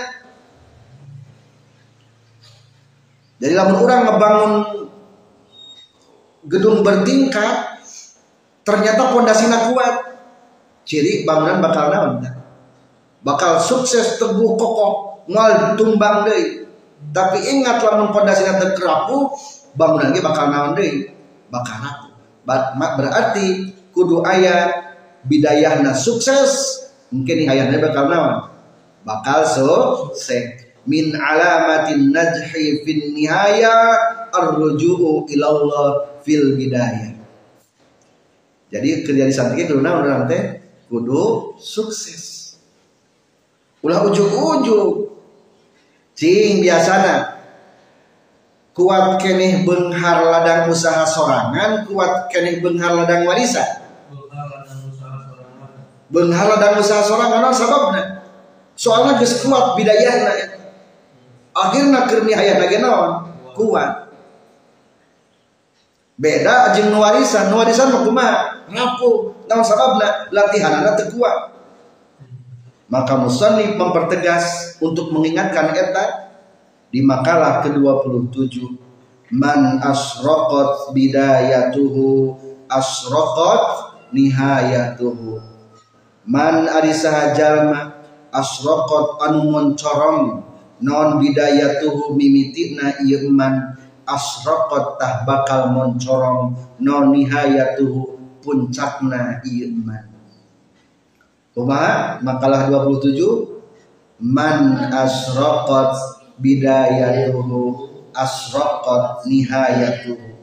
Jadi 3.40 3.60
lamun 3.60 3.84
orang 3.84 4.08
ngebangun 4.08 4.54
gedung 6.48 6.80
bertingkat 6.80 7.80
ternyata 8.64 9.12
pondasinya 9.12 9.68
kuat. 9.72 9.96
Ciri 10.88 11.28
bangunan 11.28 11.60
bakal 11.60 11.92
naon 11.92 12.24
Bakal 13.24 13.60
sukses 13.60 14.20
teguh 14.20 14.56
kokoh 14.56 15.24
ngal 15.28 15.76
tumbang 15.76 16.24
deui. 16.24 16.68
Tapi 17.12 17.40
ingat 17.52 17.84
lamun 17.84 18.16
pondasinya 18.16 18.64
teu 18.64 18.76
kerapu, 18.80 19.32
bangunan 19.76 20.16
ge 20.16 20.24
bakal 20.24 20.48
naon 20.48 20.72
deui? 20.76 21.12
Bakal 21.52 21.76
rapuh. 21.84 22.13
Berarti 22.44 23.72
kudu 23.96 24.24
aya 24.28 24.72
bidayahna 25.24 25.96
sukses, 25.96 26.84
mungkin 27.08 27.48
ayahnya 27.48 27.80
bakal 27.80 28.12
naon? 28.12 28.34
Bakal 29.08 29.40
sukses. 29.48 30.64
Min 30.84 31.16
alamatin 31.16 32.12
najhi 32.12 32.84
fin 32.84 33.16
nihaya 33.16 33.96
arruju'u 34.36 35.32
ilallah 35.32 36.20
fil 36.28 36.60
bidayah. 36.60 37.16
Jadi 38.68 39.08
kerja 39.08 39.24
di 39.24 39.32
santri 39.32 39.64
kudu 39.64 39.80
naon 39.80 40.28
teh 40.28 40.60
kudu 40.92 41.56
sukses. 41.56 42.60
Ulah 43.80 44.04
ujug-ujug 44.08 45.12
cing 46.16 46.60
biasana 46.60 47.33
kuat 48.74 49.22
keneh 49.22 49.62
benghar 49.62 50.26
ladang 50.26 50.66
usaha 50.74 51.06
sorangan 51.06 51.86
kuat 51.86 52.28
keneh 52.34 52.60
benghar 52.60 52.98
ladang 52.98 53.24
warisan. 53.30 53.86
Benghar 56.10 56.58
ladang 56.58 56.82
usaha 56.82 57.06
sorangan. 57.06 57.54
Sababna? 57.54 58.02
Soalnya 58.74 59.22
geus 59.22 59.46
kuat 59.46 59.78
bidayahna 59.78 60.58
akhirnya 61.54 62.10
kerni 62.10 62.34
ayah 62.34 62.58
lagi 62.58 62.82
naon? 62.82 63.30
Kuat. 63.54 64.10
Beda 66.18 66.74
aja 66.74 66.82
nuwarisan 66.90 67.54
nuwarisan 67.54 67.94
mah 67.94 68.02
kumaha? 68.02 68.38
Ngapu? 68.74 69.38
Naon 69.46 69.66
sababna? 69.66 70.34
Latihan 70.34 70.82
teu 70.98 71.14
kuat. 71.14 71.54
Maka 72.90 73.18
musannif 73.18 73.74
mempertegas 73.74 74.78
untuk 74.78 75.10
mengingatkan 75.10 75.74
eta 75.74 76.23
di 76.94 77.02
makalah 77.02 77.66
ke-27 77.66 78.70
man 79.34 79.82
asraqat 79.82 80.94
bidayatuhu 80.94 82.38
asraqat 82.70 83.64
nihayatuhu. 84.14 85.42
Man 86.30 86.70
ari 86.70 86.94
jalma 87.34 87.98
asraqat 88.30 89.26
anu 89.26 89.50
moncorong 89.50 90.46
non 90.86 91.18
bidayatuhu 91.18 92.14
mimitina 92.14 93.02
iman 93.02 93.74
asraqat 94.06 95.02
tah 95.02 95.26
bakal 95.26 95.74
moncorong 95.74 96.54
non 96.78 97.10
nihayatuhu 97.10 98.22
puncakna 98.46 99.42
iman 99.42 100.14
kumaha? 101.58 102.22
Makalah 102.22 102.70
27 102.70 104.22
man 104.22 104.78
asraqat 104.94 106.23
bidayatuhu 106.44 107.60
asraqat 108.12 109.24
nihayatuhu 109.24 110.36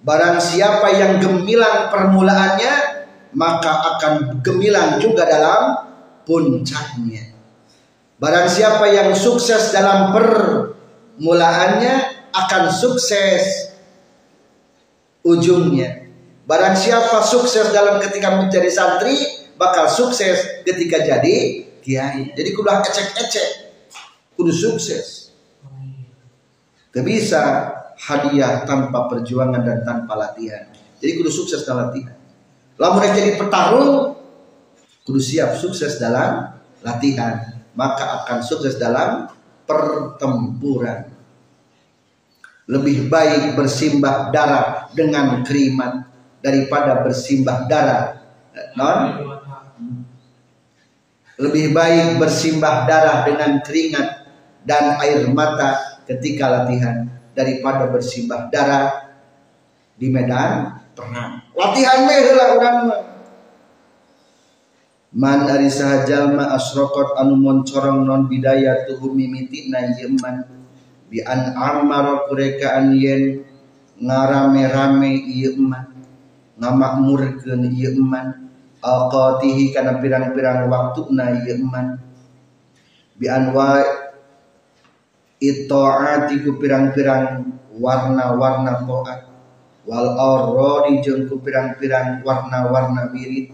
barang 0.00 0.40
siapa 0.40 0.88
yang 0.96 1.20
gemilang 1.20 1.92
permulaannya 1.92 3.04
maka 3.36 3.72
akan 3.94 4.40
gemilang 4.40 4.96
juga 4.96 5.28
dalam 5.28 5.84
puncaknya 6.24 7.34
Barang 8.14 8.46
siapa 8.46 8.88
yang 8.94 9.10
sukses 9.12 9.74
dalam 9.74 10.14
permulaannya 10.14 11.94
akan 12.30 12.70
sukses 12.70 13.74
ujungnya. 15.26 16.08
Barang 16.48 16.72
siapa 16.72 17.20
sukses 17.26 17.74
dalam 17.74 17.98
ketika 17.98 18.38
menjadi 18.38 18.70
santri 18.70 19.18
bakal 19.58 19.90
sukses 19.90 20.62
ketika 20.62 21.02
jadi 21.02 21.66
kiai. 21.82 22.30
Jadi 22.32 22.50
kudu 22.54 22.70
ecek-ecek, 22.70 23.48
kudu 24.38 24.52
sukses. 24.54 25.23
Gak 26.94 27.04
bisa 27.04 27.42
hadiah 27.98 28.62
tanpa 28.62 29.10
perjuangan 29.10 29.66
dan 29.66 29.82
tanpa 29.82 30.14
latihan. 30.14 30.70
Jadi 31.02 31.10
kudu 31.18 31.30
sukses 31.30 31.66
dalam 31.66 31.90
latihan. 31.90 32.14
Lalu 32.78 32.96
jadi 33.10 33.32
petarung, 33.34 34.18
kudu 35.02 35.20
siap 35.20 35.58
sukses 35.58 35.98
dalam 35.98 36.54
latihan 36.86 37.54
maka 37.74 38.22
akan 38.22 38.38
sukses 38.46 38.78
dalam 38.78 39.26
pertempuran. 39.66 41.10
Lebih 42.64 43.12
baik 43.12 43.58
bersimbah 43.58 44.32
darah 44.32 44.88
dengan 44.96 45.44
kerimat 45.44 46.08
daripada 46.40 47.04
bersimbah 47.04 47.68
darah 47.68 48.24
non 48.76 49.00
lebih 51.40 51.74
baik 51.74 52.20
bersimbah 52.20 52.86
darah 52.86 53.26
dengan 53.26 53.58
keringat 53.64 54.28
dan 54.62 54.96
air 55.02 55.24
mata 55.32 55.93
ketika 56.04 56.48
latihan 56.48 57.08
daripada 57.34 57.90
bersimbah 57.90 58.48
darah 58.48 59.16
di 59.98 60.08
medan 60.08 60.80
perang. 60.94 61.42
Latihan 61.54 62.06
meh 62.06 62.20
orang 62.34 62.78
Man 65.14 65.46
ari 65.46 65.70
jalma 66.10 66.58
asrokot 66.58 67.14
anu 67.14 67.38
moncorong 67.38 68.02
non 68.02 68.26
bidaya 68.26 68.82
tuhu 68.82 69.14
mimiti 69.14 69.70
na 69.70 69.94
yeman 69.94 70.42
bi 71.06 71.22
an 71.22 71.54
amara 71.54 72.26
kurekaan 72.26 72.98
yen 72.98 73.46
ngarame-rame 74.02 75.14
yeman 75.30 75.86
ngamakmurkeun 76.58 77.62
yeman 77.70 78.50
alqatihi 78.82 79.70
kana 79.70 80.02
pirang-pirang 80.02 80.66
waktu 80.66 81.06
na 81.14 81.46
yeman 81.46 82.02
bi 83.14 83.30
anwa 83.30 83.86
itaati 83.86 84.03
ku 86.44 86.50
pirang-pirang 86.60 87.24
warna-warna 87.76 88.86
taat 88.86 89.20
wal 89.84 90.08
aurori 90.16 91.04
jeung 91.04 91.28
ku 91.28 91.40
pirang-pirang 91.42 92.24
warna-warna 92.24 93.12
wirid. 93.12 93.52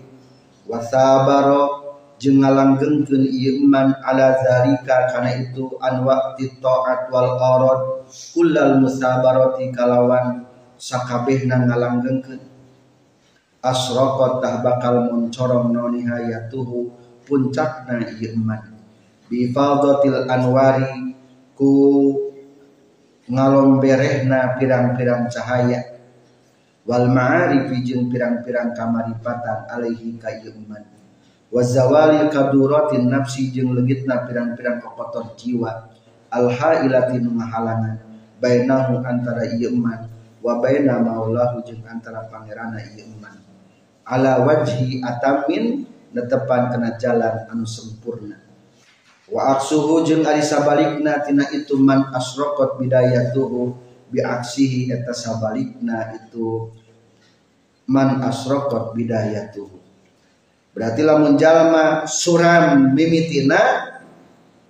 Wasabaro 0.70 1.90
jeung 2.20 2.44
ngalanggengkeun 2.44 3.24
ieu 3.32 3.64
iman 3.64 3.96
ala 4.04 4.36
zalika 4.44 5.08
kana 5.08 5.40
itu 5.40 5.72
an 5.80 6.04
waqti 6.04 6.60
taat 6.60 7.08
wal 7.08 7.40
arad 7.40 7.80
kullal 8.36 8.76
musabarati 8.78 9.72
kalawan 9.72 10.44
sakabehna 10.76 11.64
ngalanggengkeun 11.64 12.44
asraqat 13.64 14.32
tah 14.44 14.54
bakal 14.60 15.08
moncorong 15.08 15.72
nonihayatuhu 15.72 16.92
puncakna 17.24 18.04
ieu 18.20 18.36
iman 18.36 18.68
bi 19.32 19.48
fadatil 19.50 20.28
anwari 20.28 21.09
ku 21.60 22.16
ngalomberehna 23.28 24.56
pirang-pirang 24.56 25.28
cahaya. 25.28 26.00
Wal 26.88 27.12
ma'arifi 27.12 27.84
jeung 27.84 28.08
pirang-pirang 28.08 28.72
kamaripatan 28.72 29.68
alaihi 29.68 30.16
ka 30.16 30.32
iman. 30.40 30.80
Wa 31.52 31.60
zawali 31.60 32.32
kaduratin 32.32 33.12
nafsi 33.12 33.52
jeung 33.52 33.76
leungitna 33.76 34.24
pirang-pirang 34.24 34.80
kokotor 34.80 35.36
jiwa. 35.36 35.92
Al 36.32 36.48
hailati 36.48 37.20
nu 37.20 37.36
ngahalangan 37.36 38.00
bainahu 38.40 39.04
antara 39.04 39.44
ieu 39.52 39.68
iman 39.76 40.08
wa 40.40 40.56
baina 40.64 40.96
maulahu 40.96 41.60
jeung 41.68 41.84
antara 41.84 42.24
pangerana 42.32 42.80
ieu 42.96 43.04
iman. 43.20 43.36
Ala 44.08 44.40
wajhi 44.48 45.04
atamin 45.04 45.84
netepan 46.16 46.72
kena 46.72 46.96
jalan 46.96 47.44
anu 47.52 47.68
sempurna 47.68 48.39
wa 49.30 49.56
aksuhu 49.56 50.02
jeung 50.02 50.26
ari 50.26 50.42
sabalikna 50.42 51.22
tina 51.22 51.46
itu 51.54 51.78
man 51.78 52.10
asraqat 52.10 52.76
bidayatuhu 52.82 53.72
bi 54.10 54.18
aksihi 54.20 54.90
eta 54.90 55.14
sabalikna 55.14 56.18
itu 56.18 56.70
man 57.90 58.22
asrokot 58.22 58.94
bidayatuhu. 58.94 59.78
Berarti 60.70 61.02
lamun 61.02 61.34
jalma 61.34 62.06
suram 62.06 62.94
mimitina 62.94 63.90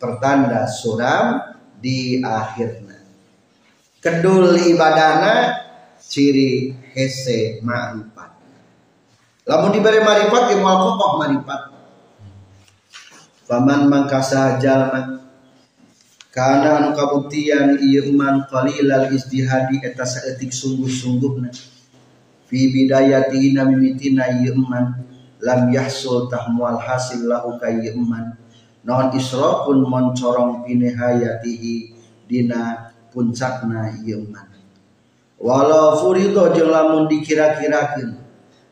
pertanda 0.00 0.64
suram 0.64 1.56
di 1.76 2.24
akhirna. 2.24 2.96
Kedul 4.00 4.56
ibadana 4.72 5.60
ciri 6.00 6.72
hese 6.96 7.62
ma'rifat 7.62 8.30
lamun 9.46 9.70
diberi 9.70 10.02
marifat 10.02 10.50
ilmu 10.58 10.66
kokoh 10.66 11.10
marifat 11.22 11.69
paman 13.50 13.90
mangkasa 13.90 14.62
jalma 14.62 15.26
karena 16.30 16.78
anu 16.78 16.94
kabuktian 16.94 17.82
ieu 17.82 18.14
man 18.14 18.46
qalilal 18.46 19.10
istihadi 19.10 19.82
eta 19.82 20.06
saeutik 20.06 20.54
sungguh-sungguhna. 20.54 21.50
Fi 22.46 22.70
bidayatina 22.70 23.66
mimitina 23.66 24.30
yeman 24.38 25.02
lam 25.42 25.60
yahsul 25.74 26.30
tahmual 26.30 26.78
hasil 26.78 27.26
lahu 27.26 27.58
kayyeman 27.58 28.38
non 28.86 29.10
isrofun 29.10 29.82
moncorong 29.82 30.62
pinehayatihi 30.62 31.94
dina 32.30 32.94
puncakna 33.10 33.98
yeman 34.06 34.46
walau 35.42 35.98
furido 35.98 36.54
jeung 36.54 36.70
lamun 36.70 37.10
dikira-kirakeun. 37.10 38.22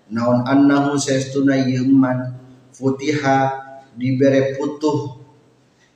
Naon 0.09 0.47
annahu 0.49 0.97
saestuna 0.97 1.59
yeman 1.59 2.39
futiha 2.72 3.68
dibere 3.99 4.55
putuh 4.55 5.18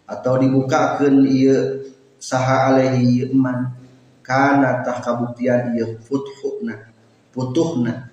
atau 0.04 0.34
dibukakeun 0.36 1.24
ieu 1.24 1.88
saha 2.18 2.74
alaihi 2.74 3.24
yeman 3.24 3.72
kana 4.20 4.82
tah 4.82 4.98
kabuktian 5.00 5.74
ieu 5.78 5.96
futhuna 6.02 6.92
putuhna 7.30 8.10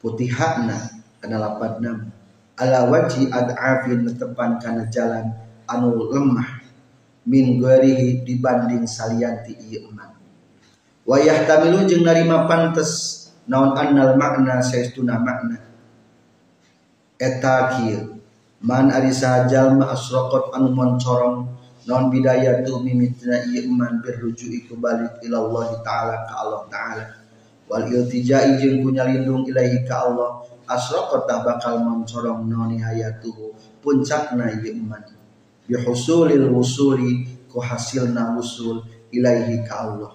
putihakna 0.00 1.00
kana 1.20 1.36
lapadna 1.36 2.08
ala 2.60 2.88
wajhi 2.88 3.28
ad'afin 3.28 4.04
netepan 4.08 4.60
kana 4.60 4.88
jalan 4.88 5.32
anu 5.68 6.10
lemah 6.12 6.60
min 7.24 7.60
ghairihi 7.60 8.24
dibanding 8.24 8.88
salianti 8.88 9.56
ieu 9.70 9.88
eman. 9.88 10.12
Wa 11.04 11.16
yahtamilu 11.20 11.88
jeung 11.88 12.04
narima 12.04 12.44
pantes 12.44 13.16
naon 13.48 13.76
annal 13.76 14.16
makna 14.20 14.60
saestuna 14.60 15.16
makna? 15.20 15.56
Eta 17.20 17.76
kieu 17.76 18.19
man 18.60 18.92
ari 18.92 19.08
sajal 19.08 19.80
ma 19.80 19.96
asraqat 19.96 20.52
anu 20.52 20.68
moncorong 20.76 21.48
non 21.88 22.12
bidayatu 22.12 22.84
mimitina 22.84 23.40
ieu 23.48 23.64
iman 23.72 24.04
berrujuk 24.04 24.52
iku 24.52 24.76
balik 24.76 25.16
ila 25.24 25.40
Allah 25.40 25.68
taala 25.80 26.14
ka 26.28 26.34
Allah 26.44 26.62
taala. 26.68 27.04
Wal 27.70 27.88
iltijai 27.88 28.60
jeung 28.60 28.84
punya 28.84 29.08
lindung 29.08 29.48
ilahi 29.48 29.80
ka 29.88 30.04
Allah 30.04 30.44
asraqat 30.68 31.24
bakal 31.24 31.80
mencorong 31.80 32.44
noni 32.44 32.76
hayatuhu 32.84 33.56
puncakna 33.80 34.52
ieu 34.60 34.76
iman. 34.76 35.02
Bi 35.64 35.74
husulil 35.80 36.52
wusuli 36.52 37.24
ku 37.48 37.64
hasilna 37.64 38.36
wusul 38.36 38.84
ilaihi 39.08 39.64
ka 39.64 39.88
Allah. 39.88 40.12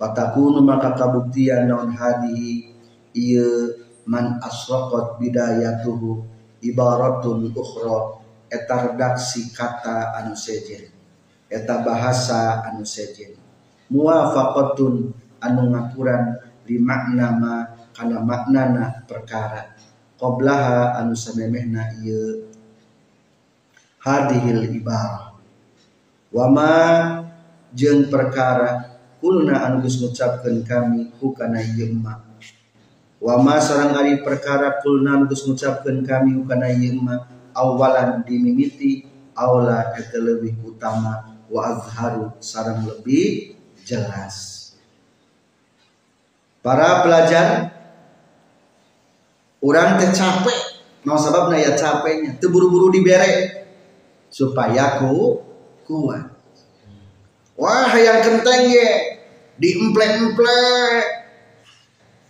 Fatakunu 0.00 0.64
maka 0.64 0.96
kabuktian 0.96 1.68
naon 1.68 1.92
hadihi 1.92 2.72
ieu 3.12 3.76
man 4.08 4.40
asraqat 4.40 5.20
bidayatuhu 5.20 6.35
ibaratun 6.62 7.52
ukhra 7.52 8.22
eta 8.48 8.92
redaksi 8.92 9.50
kata 9.50 10.16
anu 10.22 10.36
sejen 10.38 10.88
eta 11.50 11.82
bahasa 11.82 12.64
anu 12.70 12.86
sejen 12.86 13.36
muwafaqatun 13.90 15.12
anu 15.42 15.62
ngakuran 15.70 16.42
di 16.66 16.82
makna 16.82 17.30
ma 17.38 17.54
kana 17.96 18.20
maknana 18.20 19.06
perkara. 19.08 19.72
Qoblaha 20.20 21.00
anu 21.00 21.16
samemehna 21.16 21.96
ieu. 22.04 22.52
Hadhil 24.02 24.68
ibarah. 24.76 25.32
Wama 26.34 26.72
jeung 27.72 28.12
perkara 28.12 28.98
kulna 29.22 29.64
anu 29.64 29.80
geus 29.80 29.96
ngucapkeun 30.02 30.60
kami 30.66 31.08
hukana 31.16 31.64
ieu 31.64 31.94
ma 33.16 33.40
wama 33.40 33.56
sareng 33.56 33.96
ari 33.96 34.20
perkara 34.20 34.80
kulna 34.84 35.16
anu 35.16 35.24
geus 35.28 35.48
ngucapkeun 35.48 36.04
kami 36.04 36.36
hukana 36.36 36.68
ieu 36.68 37.00
ma 37.00 37.24
awalan 37.56 38.20
dimimiti 38.28 39.08
aula 39.32 39.96
eta 39.96 40.20
lebih 40.20 40.60
utama 40.64 41.40
wa 41.48 41.60
azharu 41.64 42.36
sareng 42.40 42.84
lebih 42.84 43.56
jelas. 43.86 44.68
Para 46.60 47.06
pelajar 47.06 47.72
orang 49.62 49.96
teh 50.02 50.10
capek. 50.12 50.60
Mau 51.06 51.14
sebabnya 51.14 51.62
ya 51.62 51.72
capeknya? 51.78 52.34
Terburu-buru 52.42 52.90
dibere 52.90 53.62
supaya 54.26 54.98
ku 54.98 55.38
kuat. 55.86 56.34
Wah 57.54 57.94
yang 57.94 58.20
kenteng 58.20 58.68
ya 58.68 58.90
diemplek-emplek 59.56 61.15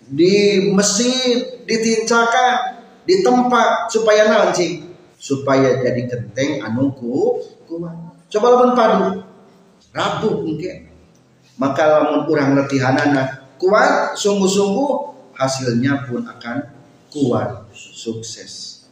di 0.07 0.71
mesin 0.71 1.63
ditincakan 1.67 2.79
di 3.07 3.23
tempat 3.23 3.91
supaya 3.91 4.31
nanti 4.31 4.83
supaya 5.19 5.83
jadi 5.83 6.03
kenteng 6.07 6.63
anuku 6.63 7.43
kuat. 7.67 7.97
Coba 8.31 8.47
lamun 8.55 8.73
padu. 8.75 9.09
Rapuh 9.95 10.35
mungkin. 10.43 10.93
Maka 11.57 11.83
lamun 11.89 12.29
kurang 12.29 12.53
latihanana 12.55 13.55
kuat 13.57 14.15
sungguh-sungguh 14.19 14.91
hasilnya 15.35 16.07
pun 16.07 16.23
akan 16.27 16.57
kuat. 17.11 17.71
Sukses. 17.75 18.85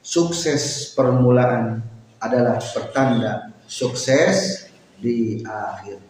Sukses 0.00 0.94
permulaan 0.94 1.82
adalah 2.22 2.62
pertanda 2.62 3.52
sukses 3.66 4.70
di 4.96 5.42
akhir 5.42 6.05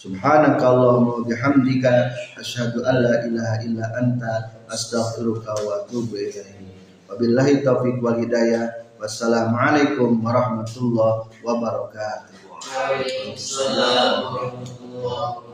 Subhanakallahumma 0.00 1.28
bihamdika 1.28 2.08
asyhadu 2.40 2.80
an 2.88 3.04
la 3.04 3.20
ilaha 3.20 3.60
illa 3.68 3.84
anta 4.00 4.48
astaghfiruka 4.72 5.52
wa 5.60 5.84
atubu 5.84 6.16
ilaik. 6.16 6.56
Wabillahi 7.04 7.60
taufiq 7.60 8.00
wal 8.00 8.16
hidayah. 8.16 8.96
Wassalamualaikum 8.96 10.24
warahmatullahi 10.24 11.28
wabarakatuh. 11.44 12.32
Waalaikumsalam 12.48 14.24
warahmatullahi 14.24 15.04
wabarakatuh. 15.04 15.49